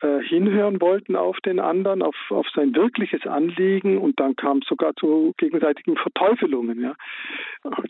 [0.03, 4.67] äh, hinhören wollten auf den anderen, auf, auf sein wirkliches Anliegen und dann kam es
[4.67, 6.81] sogar zu gegenseitigen Verteufelungen.
[6.81, 6.93] Ja.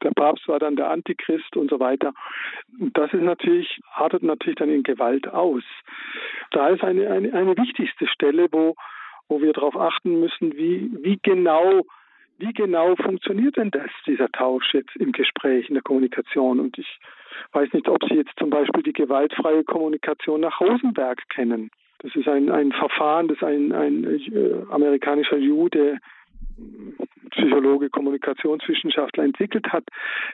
[0.03, 2.13] Der Papst war dann der Antichrist und so weiter.
[2.79, 5.63] Und das ist natürlich, artet natürlich dann in Gewalt aus.
[6.51, 8.75] Da ist eine, eine, eine wichtigste Stelle, wo
[9.27, 11.83] wo wir darauf achten müssen, wie, wie genau
[12.39, 16.59] wie genau funktioniert denn das, dieser Tausch jetzt im Gespräch, in der Kommunikation?
[16.59, 16.99] Und ich
[17.51, 21.69] weiß nicht, ob Sie jetzt zum Beispiel die gewaltfreie Kommunikation nach Rosenberg kennen.
[21.99, 25.99] Das ist ein, ein Verfahren, das ein, ein äh, amerikanischer Jude,
[27.31, 29.85] Psychologe, Kommunikationswissenschaftler entwickelt hat,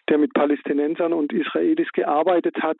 [0.09, 2.77] der mit Palästinensern und Israelis gearbeitet hat,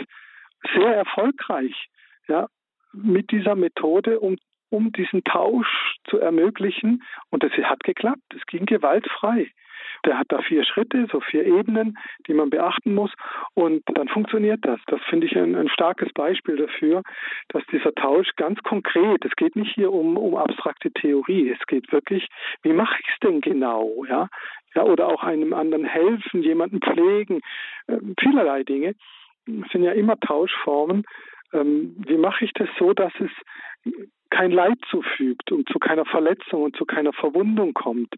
[0.74, 1.90] sehr erfolgreich,
[2.28, 2.48] ja,
[2.94, 4.38] mit dieser Methode, um
[4.70, 7.04] um diesen Tausch zu ermöglichen.
[7.30, 8.34] Und das hat geklappt.
[8.36, 9.52] Es ging gewaltfrei.
[10.06, 11.98] Der hat da vier Schritte, so vier Ebenen,
[12.28, 13.12] die man beachten muss.
[13.54, 14.80] Und dann funktioniert das.
[14.88, 17.04] Das finde ich ein, ein, starkes Beispiel dafür,
[17.50, 21.92] dass dieser Tausch ganz konkret, es geht nicht hier um, um abstrakte Theorie, es geht
[21.92, 22.28] wirklich,
[22.64, 24.06] wie mache ich es denn genau?
[24.08, 24.30] Ja?
[24.76, 27.42] ja, oder auch einem anderen helfen, jemanden pflegen,
[27.88, 28.96] äh, vielerlei Dinge.
[29.46, 31.06] Das sind ja immer Tauschformen.
[31.54, 33.32] Ähm, wie mache ich das so, dass es
[34.30, 38.14] kein Leid zufügt und zu keiner Verletzung und zu keiner Verwundung kommt.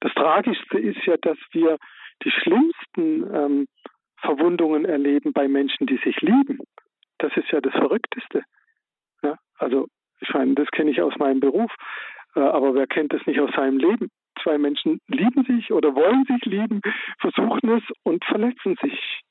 [0.00, 1.78] Das Tragischste ist ja, dass wir
[2.22, 3.68] die schlimmsten ähm,
[4.18, 6.58] Verwundungen erleben bei Menschen, die sich lieben.
[7.18, 8.42] Das ist ja das Verrückteste.
[9.22, 9.38] Ja?
[9.58, 9.88] Also
[10.20, 11.72] ich meine, das kenne ich aus meinem Beruf,
[12.34, 14.10] äh, aber wer kennt das nicht aus seinem Leben?
[14.42, 16.80] Zwei Menschen lieben sich oder wollen sich lieben,
[17.18, 19.22] versuchen es und verletzen sich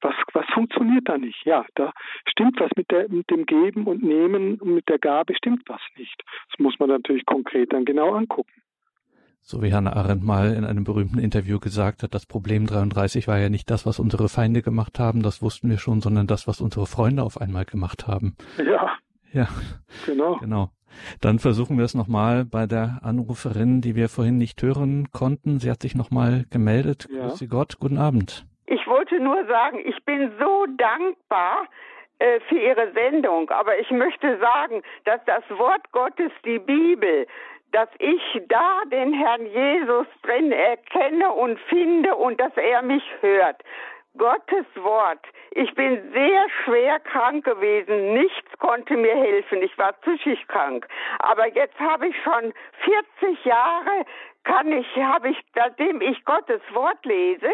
[0.00, 1.44] was, was funktioniert da nicht?
[1.44, 1.92] Ja, da
[2.28, 5.80] stimmt was mit, der, mit dem Geben und Nehmen und mit der Gabe stimmt was
[5.96, 6.22] nicht.
[6.50, 8.52] Das muss man natürlich konkret dann genau angucken.
[9.40, 13.38] So wie Hannah Arendt mal in einem berühmten Interview gesagt hat, das Problem 33 war
[13.38, 16.60] ja nicht das, was unsere Feinde gemacht haben, das wussten wir schon, sondern das, was
[16.60, 18.36] unsere Freunde auf einmal gemacht haben.
[18.58, 18.96] Ja.
[19.32, 19.48] Ja.
[20.04, 20.38] Genau.
[20.38, 20.70] Genau.
[21.20, 25.60] Dann versuchen wir es nochmal bei der Anruferin, die wir vorhin nicht hören konnten.
[25.60, 27.06] Sie hat sich nochmal gemeldet.
[27.12, 27.28] Ja.
[27.28, 27.78] Grüß Sie Gott.
[27.78, 28.46] Guten Abend.
[28.66, 31.66] Ich wollte nur sagen, ich bin so dankbar
[32.18, 37.26] äh, für Ihre Sendung, aber ich möchte sagen, dass das Wort Gottes, die Bibel,
[37.72, 43.62] dass ich da den Herrn Jesus drin erkenne und finde und dass er mich hört.
[44.18, 45.20] Gottes Wort.
[45.50, 48.14] Ich bin sehr schwer krank gewesen.
[48.14, 49.62] Nichts konnte mir helfen.
[49.62, 50.88] Ich war psychisch krank.
[51.18, 52.54] Aber jetzt habe ich schon
[53.20, 54.06] 40 Jahre
[54.44, 57.50] kann ich, habe ich, seitdem ich Gottes Wort lese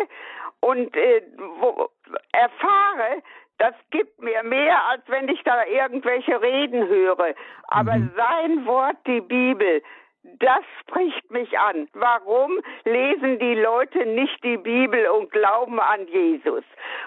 [0.63, 1.23] und äh,
[1.59, 1.89] wo,
[2.33, 3.23] erfahre,
[3.59, 7.35] das gibt mir mehr, als wenn ich da irgendwelche Reden höre.
[7.69, 8.11] Aber mhm.
[8.17, 9.83] sein Wort, die Bibel,
[10.39, 11.89] das spricht mich an.
[11.95, 12.53] Warum
[12.85, 16.65] lesen die Leute nicht die Bibel und glauben an Jesus?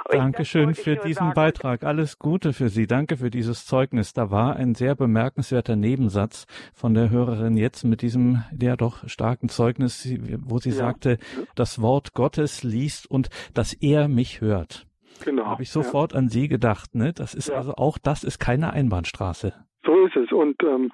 [0.10, 1.34] Und Dankeschön für diesen sagen.
[1.34, 1.84] Beitrag.
[1.84, 2.88] Alles Gute für Sie.
[2.88, 4.14] Danke für dieses Zeugnis.
[4.14, 9.48] Da war ein sehr bemerkenswerter Nebensatz von der Hörerin jetzt mit diesem ja doch starken
[9.50, 10.08] Zeugnis,
[10.44, 10.76] wo sie ja.
[10.76, 11.18] sagte,
[11.56, 14.88] das Wort Gottes liest und dass er mich hört.
[15.24, 15.46] Genau.
[15.46, 16.20] Habe ich sofort ja.
[16.20, 16.96] an Sie gedacht.
[16.96, 17.14] Ne?
[17.14, 17.56] Das ist ja.
[17.56, 19.54] also auch das ist keine Einbahnstraße.
[19.86, 20.32] So ist es.
[20.32, 20.92] Und ähm,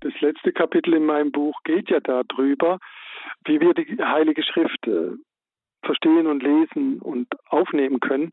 [0.00, 2.78] das letzte Kapitel in meinem Buch geht ja darüber,
[3.44, 5.12] wie wir die Heilige Schrift äh,
[5.82, 8.30] verstehen und lesen und aufnehmen können.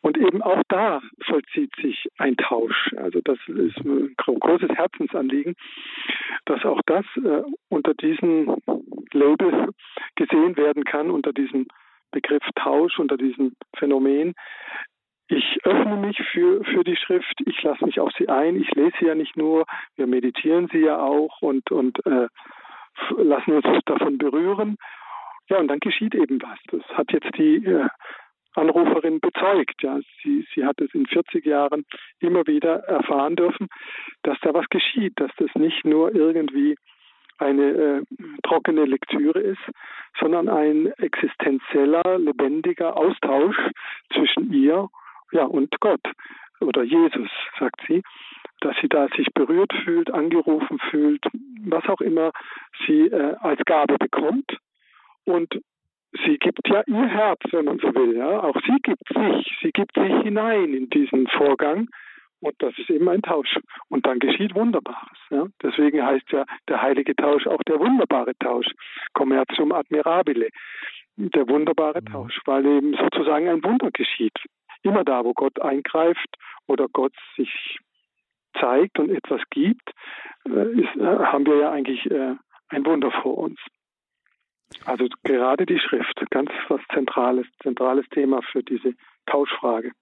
[0.00, 2.92] Und eben auch da vollzieht sich ein Tausch.
[2.96, 5.54] Also das ist ein großes Herzensanliegen,
[6.44, 8.56] dass auch das äh, unter diesem
[9.12, 9.70] Label
[10.14, 11.66] gesehen werden kann, unter diesem
[12.12, 14.34] Begriff Tausch, unter diesem Phänomen,
[15.28, 18.92] ich öffne mich für, für die Schrift, ich lasse mich auf sie ein, ich lese
[18.98, 19.66] sie ja nicht nur,
[19.96, 22.28] wir meditieren sie ja auch und, und äh,
[23.16, 24.76] lassen uns davon berühren.
[25.48, 26.58] Ja, und dann geschieht eben was.
[26.68, 27.86] Das hat jetzt die äh,
[28.54, 29.82] Anruferin bezeugt.
[29.82, 31.84] Ja, sie, sie hat es in 40 Jahren
[32.20, 33.68] immer wieder erfahren dürfen,
[34.22, 36.76] dass da was geschieht, dass das nicht nur irgendwie
[37.38, 38.02] eine äh,
[38.42, 39.62] trockene Lektüre ist,
[40.18, 43.56] sondern ein existenzieller, lebendiger Austausch
[44.12, 44.88] zwischen ihr
[45.32, 46.02] ja, und Gott
[46.60, 48.02] oder Jesus, sagt sie,
[48.60, 51.24] dass sie da sich berührt fühlt, angerufen fühlt,
[51.66, 52.32] was auch immer
[52.86, 54.56] sie äh, als Gabe bekommt.
[55.24, 55.60] Und
[56.24, 58.16] sie gibt ja ihr Herz, wenn man so will.
[58.16, 58.42] Ja?
[58.42, 61.88] Auch sie gibt sich, sie gibt sich hinein in diesen Vorgang.
[62.40, 63.58] Und das ist eben ein Tausch.
[63.88, 65.18] Und dann geschieht Wunderbares.
[65.30, 65.46] Ja?
[65.62, 68.68] Deswegen heißt ja der heilige Tausch auch der wunderbare Tausch.
[69.12, 70.48] Commercium admirabile.
[71.16, 72.06] Der wunderbare mhm.
[72.06, 74.38] Tausch, weil eben sozusagen ein Wunder geschieht.
[74.82, 77.78] Immer da, wo Gott eingreift oder Gott sich
[78.58, 79.92] zeigt und etwas gibt,
[80.46, 82.34] äh, ist, äh, haben wir ja eigentlich äh,
[82.68, 83.58] ein Wunder vor uns.
[84.84, 88.94] Also gerade die Schrift, ganz was zentrales, zentrales Thema für diese
[89.26, 89.92] Tauschfrage.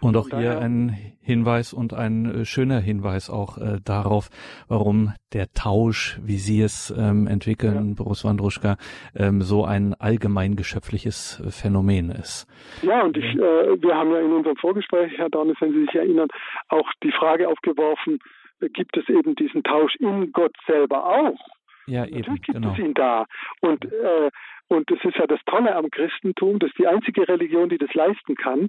[0.00, 4.28] Und auch hier ein Hinweis und ein äh, schöner Hinweis auch äh, darauf,
[4.68, 7.94] warum der Tausch, wie Sie es ähm, entwickeln, ja.
[8.02, 8.76] Boris Wandruschka,
[9.14, 12.46] ähm, so ein allgemein geschöpfliches äh, Phänomen ist.
[12.82, 15.94] Ja, und ich, äh, wir haben ja in unserem Vorgespräch, Herr Dornes, wenn Sie sich
[15.94, 16.28] erinnern,
[16.68, 18.18] auch die Frage aufgeworfen,
[18.60, 21.38] äh, gibt es eben diesen Tausch in Gott selber auch?
[21.86, 22.72] Ja, eben, Natürlich gibt genau.
[22.72, 23.26] es ihn da.
[23.60, 24.30] Und äh,
[24.68, 27.92] und das ist ja das Tolle am Christentum, das ist die einzige Religion, die das
[27.94, 28.68] leisten kann,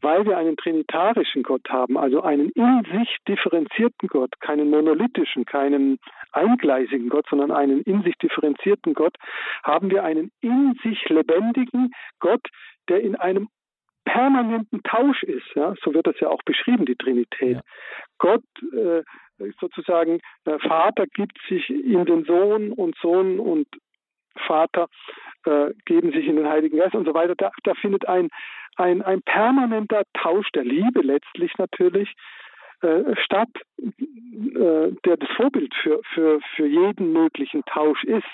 [0.00, 5.98] weil wir einen trinitarischen Gott haben, also einen in sich differenzierten Gott, keinen monolithischen, keinen
[6.32, 9.16] eingleisigen Gott, sondern einen in sich differenzierten Gott,
[9.64, 11.90] haben wir einen in sich lebendigen
[12.20, 12.46] Gott,
[12.88, 13.48] der in einem
[14.04, 15.46] permanenten Tausch ist.
[15.54, 15.74] Ja?
[15.82, 17.56] So wird das ja auch beschrieben, die Trinität.
[17.56, 17.62] Ja.
[18.18, 19.02] Gott äh,
[19.60, 23.66] sozusagen, der Vater gibt sich in den Sohn und Sohn und
[24.46, 24.88] Vater
[25.44, 27.34] äh, geben sich in den Heiligen Geist und so weiter.
[27.36, 28.28] Da, da findet ein,
[28.76, 32.14] ein, ein permanenter Tausch der Liebe letztlich natürlich
[32.82, 38.24] äh, statt, äh, der das Vorbild für, für, für jeden möglichen Tausch ist.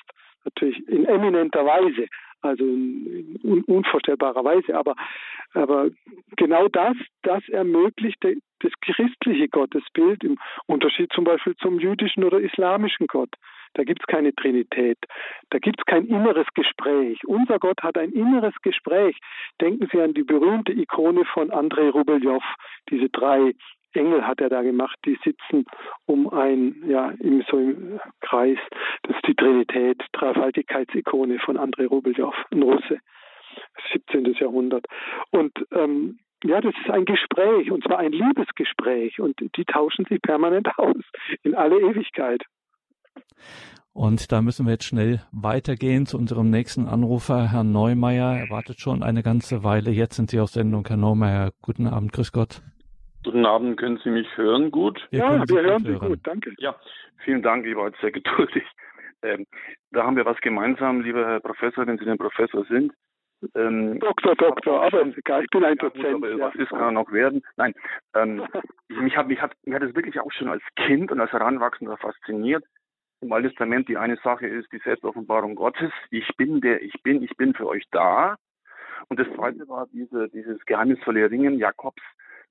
[0.45, 2.07] Natürlich in eminenter Weise,
[2.43, 4.95] also in, in unvorstellbarer Weise, aber,
[5.55, 5.89] aber
[6.37, 13.09] genau das, das ermöglicht das christliche Gottesbild im Unterschied zum Beispiel zum jüdischen oder islamischen
[13.09, 13.35] Gott.
[13.77, 14.97] Da gibt es keine Trinität.
[15.51, 17.19] Da gibt es kein inneres Gespräch.
[17.27, 19.19] Unser Gott hat ein inneres Gespräch.
[19.61, 22.41] Denken Sie an die berühmte Ikone von Andrei Rubeljow.
[22.89, 23.53] Diese drei
[23.93, 25.67] Engel hat er da gemacht, die sitzen
[26.07, 28.59] um ein, ja, im, so im Kreis.
[29.03, 32.99] Das ist die Trinität, Dreifaltigkeitsikone von Andrei Rubeljow, ein Russe,
[33.93, 34.35] 17.
[34.41, 34.87] Jahrhundert.
[35.31, 40.23] Und ähm, ja, das ist ein Gespräch, und zwar ein Liebesgespräch, und die tauschen sich
[40.23, 41.03] permanent aus
[41.43, 42.43] in alle Ewigkeit.
[43.93, 48.37] Und da müssen wir jetzt schnell weitergehen zu unserem nächsten Anrufer, Herrn Neumeier.
[48.37, 49.91] Er wartet schon eine ganze Weile.
[49.91, 51.53] Jetzt sind Sie auf Sendung, Herr Neumeier.
[51.63, 52.61] Guten Abend, grüß Gott.
[53.25, 55.01] Guten Abend, können Sie mich hören gut?
[55.11, 56.09] Wir ja, wir hören Sie hören.
[56.09, 56.53] gut, danke.
[56.59, 56.77] Ja,
[57.25, 58.65] vielen Dank, ich war jetzt sehr geduldig.
[59.23, 59.47] Ähm,
[59.91, 62.93] da haben wir was gemeinsam, lieber Herr Professor, wenn Sie denn Professor sind.
[63.55, 66.23] Ähm, Doktor, Doktor, aber ich bin ein ja, Dozent.
[66.23, 66.47] Gut, ja.
[66.47, 67.43] Was ist, kann er noch werden.
[67.57, 67.75] Nein,
[68.15, 68.43] ähm,
[68.89, 71.97] mich hat, mich hat, mich hat es wirklich auch schon als Kind und als Heranwachsender
[71.97, 72.65] fasziniert.
[73.27, 75.91] Im Alten Testament die eine Sache ist die Selbstoffenbarung Gottes.
[76.11, 78.37] Ich bin der, ich bin, ich bin für euch da.
[79.09, 82.03] Und das zweite war diese, dieses geheimnisvolle Ringen Jakobs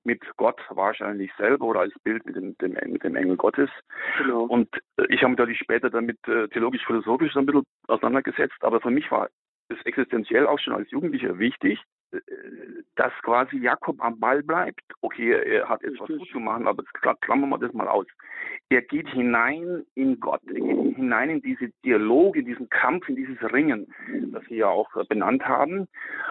[0.04, 3.70] mit Gott wahrscheinlich selber oder als Bild mit dem, dem, mit dem Engel Gottes.
[4.18, 4.42] Genau.
[4.42, 4.68] Und
[4.98, 8.90] äh, ich habe mich natürlich später damit äh, theologisch-philosophisch so ein bisschen auseinandergesetzt, aber für
[8.90, 9.30] mich war
[9.70, 11.82] es existenziell auch schon als Jugendlicher wichtig,
[12.94, 14.82] dass quasi Jakob am Ball bleibt.
[15.00, 16.82] Okay, er hat etwas gut zu machen, aber
[17.20, 18.06] klammern wir das mal aus.
[18.68, 23.16] Er geht hinein in Gott, er geht hinein in diese Dialoge, in diesen Kampf, in
[23.16, 23.92] dieses Ringen,
[24.32, 25.88] das Sie ja auch benannt haben.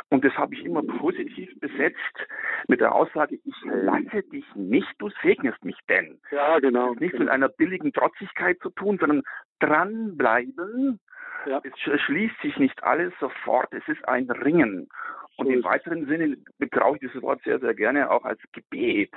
[0.09, 2.27] Und das habe ich immer positiv besetzt
[2.67, 6.19] mit der Aussage, ich lasse dich nicht, du segnest mich denn.
[6.31, 6.87] Ja, genau.
[6.87, 9.23] Das hat nichts mit einer billigen Trotzigkeit zu tun, sondern
[9.59, 10.99] dranbleiben.
[11.45, 11.61] Ja.
[11.63, 14.89] Es schließt sich nicht alles sofort, es ist ein Ringen.
[15.37, 19.11] Und im weiteren Sinne gebrauche ich dieses Wort sehr, sehr gerne auch als Gebet.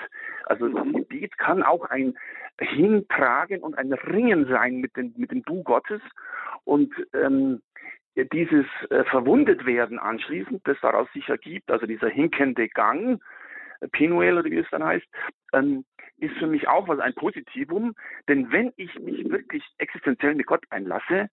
[0.47, 0.93] Also mhm.
[0.93, 2.15] Gebet kann auch ein
[2.61, 6.01] Hintragen und ein Ringen sein mit dem, mit dem Du Gottes.
[6.65, 7.63] Und ähm,
[8.17, 13.23] dieses äh, Verwundetwerden anschließend, das daraus sich ergibt, also dieser hinkende Gang,
[13.81, 15.07] äh, Pinuel oder wie es dann heißt,
[15.53, 15.85] ähm,
[16.17, 17.95] ist für mich auch was ein Positivum.
[18.29, 21.29] Denn wenn ich mich wirklich existenziell mit Gott einlasse,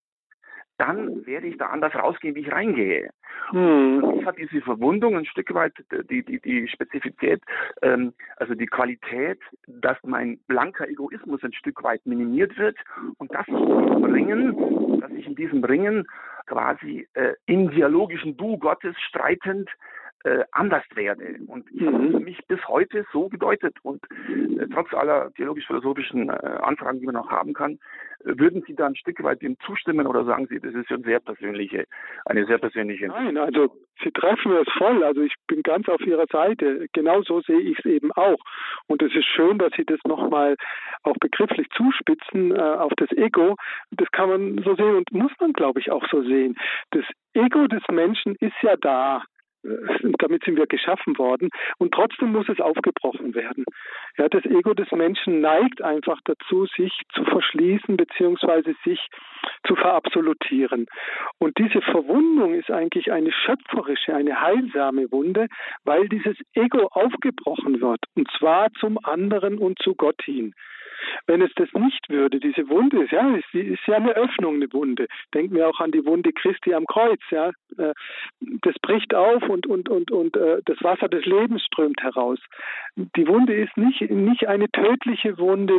[0.78, 3.10] dann werde ich da anders rausgehen, wie ich reingehe.
[3.50, 4.04] Hm.
[4.04, 5.74] Und hat diese Verwundung ein Stück weit
[6.10, 7.42] die, die, die Spezifität,
[7.82, 12.78] ähm, also die Qualität, dass mein blanker Egoismus ein Stück weit minimiert wird
[13.18, 16.08] und dass ich in diesem Ringen, dass ich in diesem Ringen
[16.48, 19.70] quasi äh, im dialogischen Du Gottes streitend
[20.26, 21.38] äh, anders werde.
[21.46, 22.24] Und ich habe mhm.
[22.24, 23.78] mich bis heute so gedeutet.
[23.84, 24.04] Und
[24.60, 27.74] äh, trotz aller theologisch-philosophischen äh, Anfragen, die man noch haben kann,
[28.24, 31.04] äh, würden Sie da ein Stück weit dem zustimmen oder sagen Sie, das ist schon
[31.04, 31.86] sehr persönliche,
[32.26, 33.08] eine sehr persönliche.
[33.08, 35.04] Nein, also Sie treffen es voll.
[35.04, 36.88] Also ich bin ganz auf Ihrer Seite.
[36.94, 38.40] Genau so sehe ich es eben auch.
[38.88, 40.56] Und es ist schön, dass Sie das nochmal
[41.04, 43.58] auch begrifflich zuspitzen äh, auf das Ego.
[43.92, 46.58] Das kann man so sehen und muss man, glaube ich, auch so sehen.
[46.92, 47.06] Das
[47.36, 49.24] Ego des Menschen ist ja da.
[50.20, 53.66] Damit sind wir geschaffen worden und trotzdem muss es aufgebrochen werden.
[54.18, 59.00] Ja, das Ego des Menschen neigt einfach dazu, sich zu verschließen beziehungsweise sich
[59.68, 60.88] zu verabsolutieren.
[61.40, 65.48] Und diese Verwundung ist eigentlich eine schöpferische, eine heilsame Wunde,
[65.84, 70.54] weil dieses Ego aufgebrochen wird und zwar zum anderen und zu Gott hin.
[71.28, 74.72] Wenn es das nicht würde, diese Wunde ist ja, ist, ist ja eine Öffnung, eine
[74.74, 75.08] Wunde.
[75.34, 77.52] Denken wir auch an die Wunde Christi am Kreuz, ja.
[77.78, 77.94] Äh,
[78.62, 82.40] das bricht auf und, und, und, und äh, das Wasser des Lebens strömt heraus.
[82.96, 85.78] Die Wunde ist nicht, nicht eine tödliche Wunde,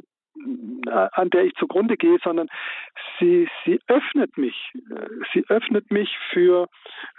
[0.86, 2.48] äh, an der ich zugrunde gehe, sondern
[3.18, 4.72] sie, sie öffnet mich.
[5.32, 6.68] Sie öffnet mich für,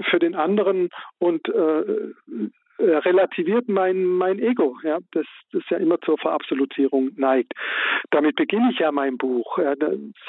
[0.02, 0.90] für den anderen
[1.20, 2.14] und äh, äh,
[2.80, 7.54] relativiert mein, mein Ego, ja, das, das ja immer zur Verabsolutierung neigt.
[8.12, 9.74] Damit beginne ich ja mein Buch, ja,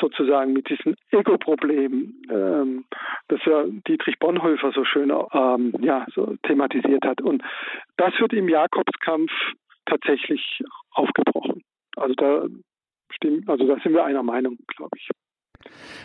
[0.01, 2.85] sozusagen mit diesem Ego-Problem, ähm,
[3.29, 7.21] das ja Dietrich Bonhoeffer so schön ähm, ja, so thematisiert hat.
[7.21, 7.43] Und
[7.97, 9.33] das wird im Jakobskampf
[9.87, 11.63] tatsächlich aufgebrochen.
[11.97, 12.47] Also da
[13.11, 15.09] stimmt, also da sind wir einer Meinung, glaube ich.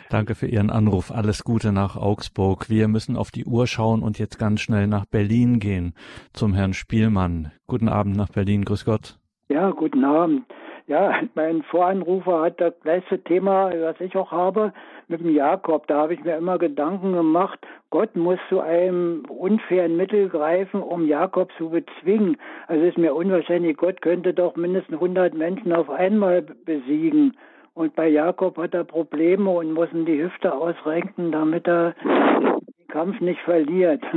[0.10, 1.12] Danke für Ihren Anruf.
[1.12, 2.70] Alles Gute nach Augsburg.
[2.70, 5.94] Wir müssen auf die Uhr schauen und jetzt ganz schnell nach Berlin gehen
[6.34, 7.52] zum Herrn Spielmann.
[7.68, 8.66] Guten Abend nach Berlin.
[8.66, 9.18] Grüß Gott.
[9.50, 10.46] Ja, guten Abend.
[10.86, 14.74] Ja, mein Voranrufer hat das gleiche Thema, was ich auch habe,
[15.08, 15.88] mit dem Jakob.
[15.88, 21.08] Da habe ich mir immer Gedanken gemacht, Gott muss zu einem unfairen Mittel greifen, um
[21.08, 22.36] Jakob zu bezwingen.
[22.68, 27.38] Also ist mir unwahrscheinlich, Gott könnte doch mindestens 100 Menschen auf einmal besiegen.
[27.74, 32.88] Und bei Jakob hat er Probleme und muss ihm die Hüfte ausrenken, damit er den
[32.88, 34.04] Kampf nicht verliert.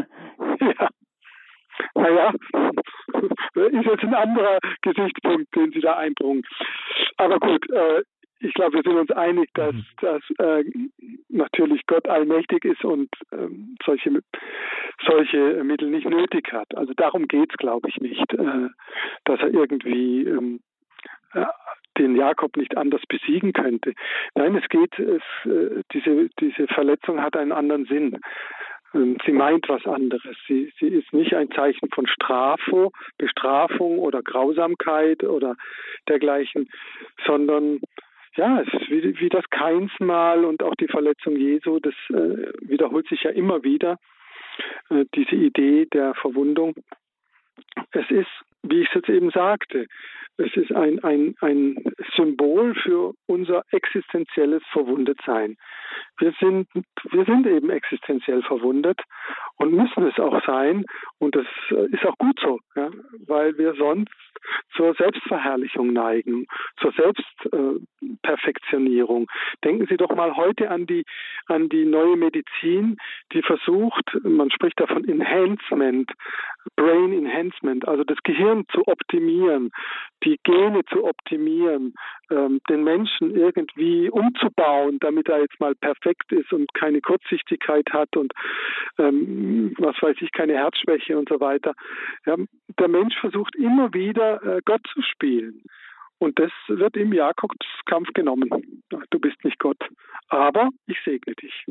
[0.59, 0.89] Ja.
[1.95, 2.33] Naja,
[3.55, 6.43] ist jetzt ein anderer Gesichtspunkt, den Sie da einbringen.
[7.19, 8.03] Aber gut, äh,
[8.41, 9.85] ich glaube, wir sind uns einig, dass, mhm.
[10.01, 10.65] dass äh,
[11.29, 13.49] natürlich Gott allmächtig ist und äh,
[13.85, 14.21] solche,
[15.07, 16.75] solche Mittel nicht nötig hat.
[16.77, 18.69] Also darum geht es, glaube ich, nicht, äh,
[19.25, 20.61] dass er irgendwie ähm,
[21.33, 21.45] äh,
[21.99, 23.95] den Jakob nicht anders besiegen könnte.
[24.35, 28.19] Nein, es geht, es, äh, diese, diese Verletzung hat einen anderen Sinn.
[28.95, 30.37] Ähm, sie meint was anderes.
[30.47, 35.57] Sie, sie ist nicht ein Zeichen von Strafo, Bestrafung oder Grausamkeit oder
[36.09, 36.69] dergleichen,
[37.27, 37.81] sondern
[38.37, 43.09] ja, es ist wie, wie das Keinsmal und auch die Verletzung Jesu, das äh, wiederholt
[43.09, 43.99] sich ja immer wieder,
[44.91, 46.75] äh, diese Idee der Verwundung.
[47.93, 48.29] Es ist,
[48.71, 49.87] wie ich es jetzt eben sagte,
[50.39, 51.77] es ist ein, ein, ein
[52.15, 55.57] Symbol für unser existenzielles Verwundetsein.
[56.19, 56.67] Wir sind,
[57.11, 59.01] wir sind eben existenziell verwundet
[59.57, 60.85] und müssen es auch sein.
[61.19, 62.91] Und das äh, ist auch gut so, ja,
[63.27, 64.13] weil wir sonst
[64.75, 66.47] zur Selbstverherrlichung neigen,
[66.81, 69.25] zur Selbstperfektionierung.
[69.25, 69.27] Äh,
[69.65, 71.03] Denken Sie doch mal heute an die,
[71.47, 72.97] an die neue Medizin,
[73.33, 76.13] die versucht, man spricht davon Enhancement,
[76.77, 79.73] Brain Enhancement, also das Gehirn zu optimieren,
[80.25, 81.93] die Gene zu optimieren,
[82.31, 88.17] ähm, den Menschen irgendwie umzubauen, damit er jetzt mal perfekt ist und keine Kurzsichtigkeit hat
[88.17, 88.33] und
[88.99, 91.75] ähm, was weiß ich, keine Herzschwäche und so weiter.
[92.25, 92.37] Ja,
[92.79, 95.63] der Mensch versucht immer wieder äh, Gott zu spielen.
[96.19, 98.49] Und das wird im Jakobskampf genommen.
[99.11, 99.83] Du bist nicht Gott,
[100.29, 101.67] aber ich segne dich.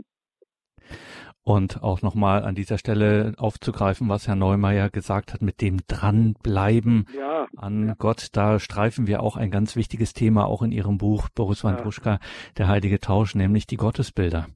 [1.47, 7.05] Und auch nochmal an dieser Stelle aufzugreifen, was Herr Neumeier gesagt hat, mit dem Dranbleiben
[7.15, 7.93] ja, an ja.
[7.99, 8.29] Gott.
[8.33, 12.19] Da streifen wir auch ein ganz wichtiges Thema, auch in Ihrem Buch, Boris Wandruschka, ja.
[12.57, 14.47] der heilige Tausch, nämlich die Gottesbilder.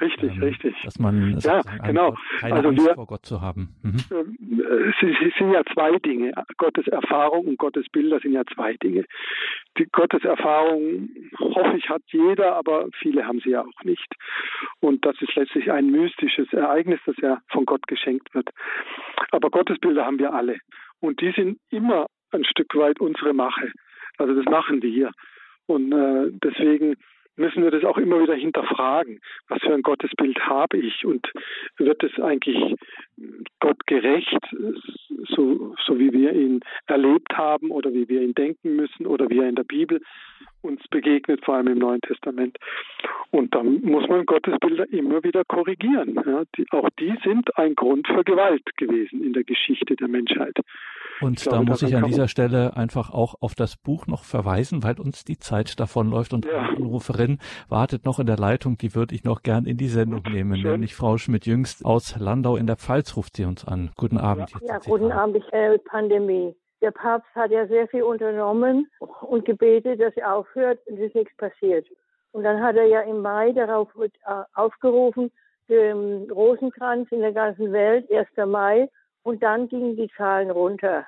[0.00, 0.74] Richtig, ähm, richtig.
[0.84, 2.16] Dass man ja, genau.
[2.40, 3.76] keine also Angst wir, vor Gott zu haben.
[3.82, 3.96] Mhm.
[4.10, 6.32] Ähm, es, es sind ja zwei Dinge.
[6.56, 9.04] Gottes Erfahrung und Gottes Bilder sind ja zwei Dinge.
[9.76, 14.14] Die Gotteserfahrung, hoffe ich, hat jeder, aber viele haben sie ja auch nicht.
[14.80, 18.48] Und das ist letztlich ein mystisches Ereignis, das ja von Gott geschenkt wird.
[19.30, 20.58] Aber Gottesbilder haben wir alle.
[21.00, 23.72] Und die sind immer ein Stück weit unsere Mache.
[24.18, 25.10] Also das machen wir.
[25.66, 26.96] Und äh, deswegen
[27.38, 29.20] müssen wir das auch immer wieder hinterfragen.
[29.48, 31.32] Was für ein Gottesbild habe ich und
[31.78, 32.74] wird es eigentlich
[33.60, 34.40] Gott gerecht,
[35.28, 39.38] so, so wie wir ihn erlebt haben oder wie wir ihn denken müssen oder wie
[39.38, 40.00] er in der Bibel
[40.62, 42.58] uns begegnet, vor allem im Neuen Testament.
[43.30, 46.14] Und dann muss man Gottesbilder immer wieder korrigieren.
[46.26, 50.58] Ja, die, auch die sind ein Grund für Gewalt gewesen in der Geschichte der Menschheit.
[51.20, 54.82] Und glaube, da muss ich an dieser Stelle einfach auch auf das Buch noch verweisen,
[54.82, 56.58] weil uns die Zeit davonläuft und ja.
[56.58, 57.38] eine Anruferin
[57.68, 60.72] wartet noch in der Leitung, die würde ich noch gern in die Sendung nehmen, Schön.
[60.72, 63.90] nämlich Frau Schmidt-Jüngst aus Landau in der Pfalz ruft sie uns an.
[63.96, 64.50] Guten Abend.
[64.60, 66.54] Ja, ja guten Abend, ich, äh, Pandemie.
[66.80, 68.88] Der Papst hat ja sehr viel unternommen
[69.22, 71.86] und gebetet, dass er aufhört und es ist nichts passiert.
[72.32, 74.08] Und dann hat er ja im Mai darauf äh,
[74.54, 75.32] aufgerufen,
[75.68, 78.28] den Rosenkranz in der ganzen Welt, 1.
[78.46, 78.88] Mai,
[79.28, 81.04] und dann gingen die Zahlen runter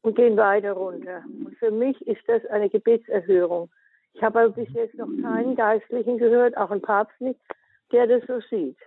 [0.00, 1.22] und gehen weiter runter.
[1.44, 3.68] Und für mich ist das eine Gebetserhörung.
[4.14, 7.38] Ich habe aber bis jetzt noch keinen Geistlichen gehört, auch einen Papst nicht,
[7.92, 8.78] der das so sieht.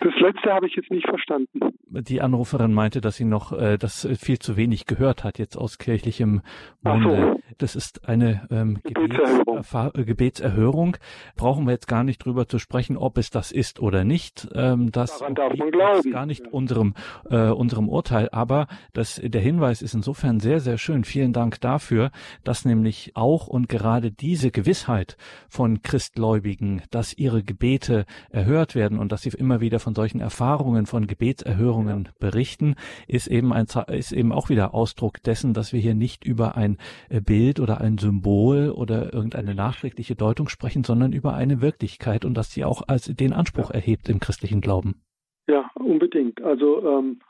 [0.00, 1.60] Das letzte habe ich jetzt nicht verstanden.
[1.90, 5.78] Die Anruferin meinte, dass sie noch äh, das viel zu wenig gehört hat, jetzt aus
[5.78, 6.42] kirchlichem
[6.82, 7.34] Munde.
[7.34, 7.54] So.
[7.58, 9.64] Das ist eine ähm, Gebetserhörung.
[9.94, 10.96] Gebets Gebetserhörung.
[11.36, 14.48] Brauchen wir jetzt gar nicht drüber zu sprechen, ob es das ist oder nicht.
[14.54, 16.94] Ähm, das ist gar nicht unserem,
[17.30, 18.28] äh, unserem Urteil.
[18.30, 21.04] Aber das, der Hinweis ist insofern sehr, sehr schön.
[21.04, 22.10] Vielen Dank dafür,
[22.44, 25.16] dass nämlich auch und gerade diese Gewissheit
[25.48, 30.86] von Christgläubigen, dass ihre Gebete erhört werden und dass sie immer wieder von solchen Erfahrungen,
[30.86, 32.10] von Gebetserhörungen ja.
[32.18, 32.74] berichten,
[33.06, 36.78] ist eben ein, ist eben auch wieder Ausdruck dessen, dass wir hier nicht über ein
[37.08, 42.34] äh, Bild oder ein Symbol oder irgendeine nachträgliche Deutung sprechen, sondern über eine Wirklichkeit und
[42.34, 43.76] dass sie auch als den Anspruch ja.
[43.76, 45.02] erhebt im christlichen Glauben.
[45.46, 46.42] Ja, unbedingt.
[46.42, 47.20] Also ähm,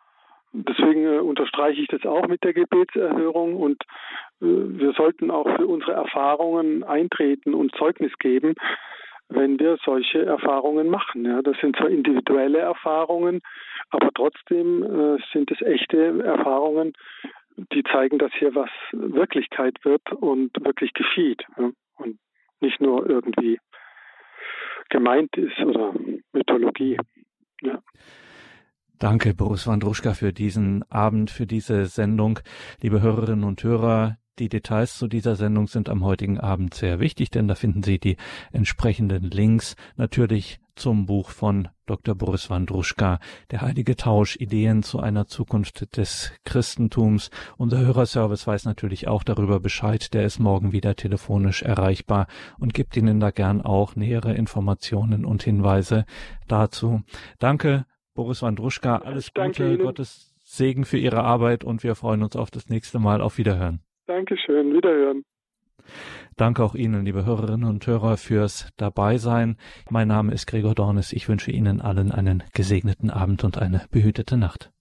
[0.53, 3.83] deswegen äh, unterstreiche ich das auch mit der Gebetserhörung und
[4.41, 8.55] äh, wir sollten auch für unsere Erfahrungen eintreten und Zeugnis geben
[9.29, 11.25] wenn wir solche Erfahrungen machen.
[11.25, 13.41] Ja, das sind zwar individuelle Erfahrungen,
[13.91, 16.95] aber trotzdem äh, sind es echte Erfahrungen,
[17.73, 22.19] die zeigen, dass hier was Wirklichkeit wird und wirklich geschieht ja, und
[22.61, 23.59] nicht nur irgendwie
[24.89, 25.93] gemeint ist oder
[26.33, 26.99] Mythologie.
[27.63, 27.81] Ja.
[28.99, 32.41] Danke, Boris Wandruschka, für diesen Abend, für diese Sendung.
[32.83, 37.31] Liebe Hörerinnen und Hörer, die Details zu dieser Sendung sind am heutigen Abend sehr wichtig,
[37.31, 38.17] denn da finden Sie die
[38.53, 42.15] entsprechenden Links natürlich zum Buch von Dr.
[42.15, 43.19] Boris Wandruschka,
[43.51, 47.31] Der heilige Tausch, Ideen zu einer Zukunft des Christentums.
[47.57, 52.29] Unser Hörerservice weiß natürlich auch darüber Bescheid, der ist morgen wieder telefonisch erreichbar
[52.59, 56.05] und gibt Ihnen da gern auch nähere Informationen und Hinweise
[56.47, 57.03] dazu.
[57.39, 62.51] Danke, Boris Wandruschka, alles Gute, Gottes Segen für Ihre Arbeit und wir freuen uns auf
[62.51, 63.21] das nächste Mal.
[63.21, 63.81] Auf Wiederhören.
[64.09, 65.23] Dankeschön, wiederhören.
[66.37, 69.59] Danke auch Ihnen, liebe Hörerinnen und Hörer, fürs Dabeisein.
[69.91, 71.13] Mein Name ist Gregor Dornes.
[71.13, 74.73] Ich wünsche Ihnen allen einen gesegneten Abend und eine behütete Nacht.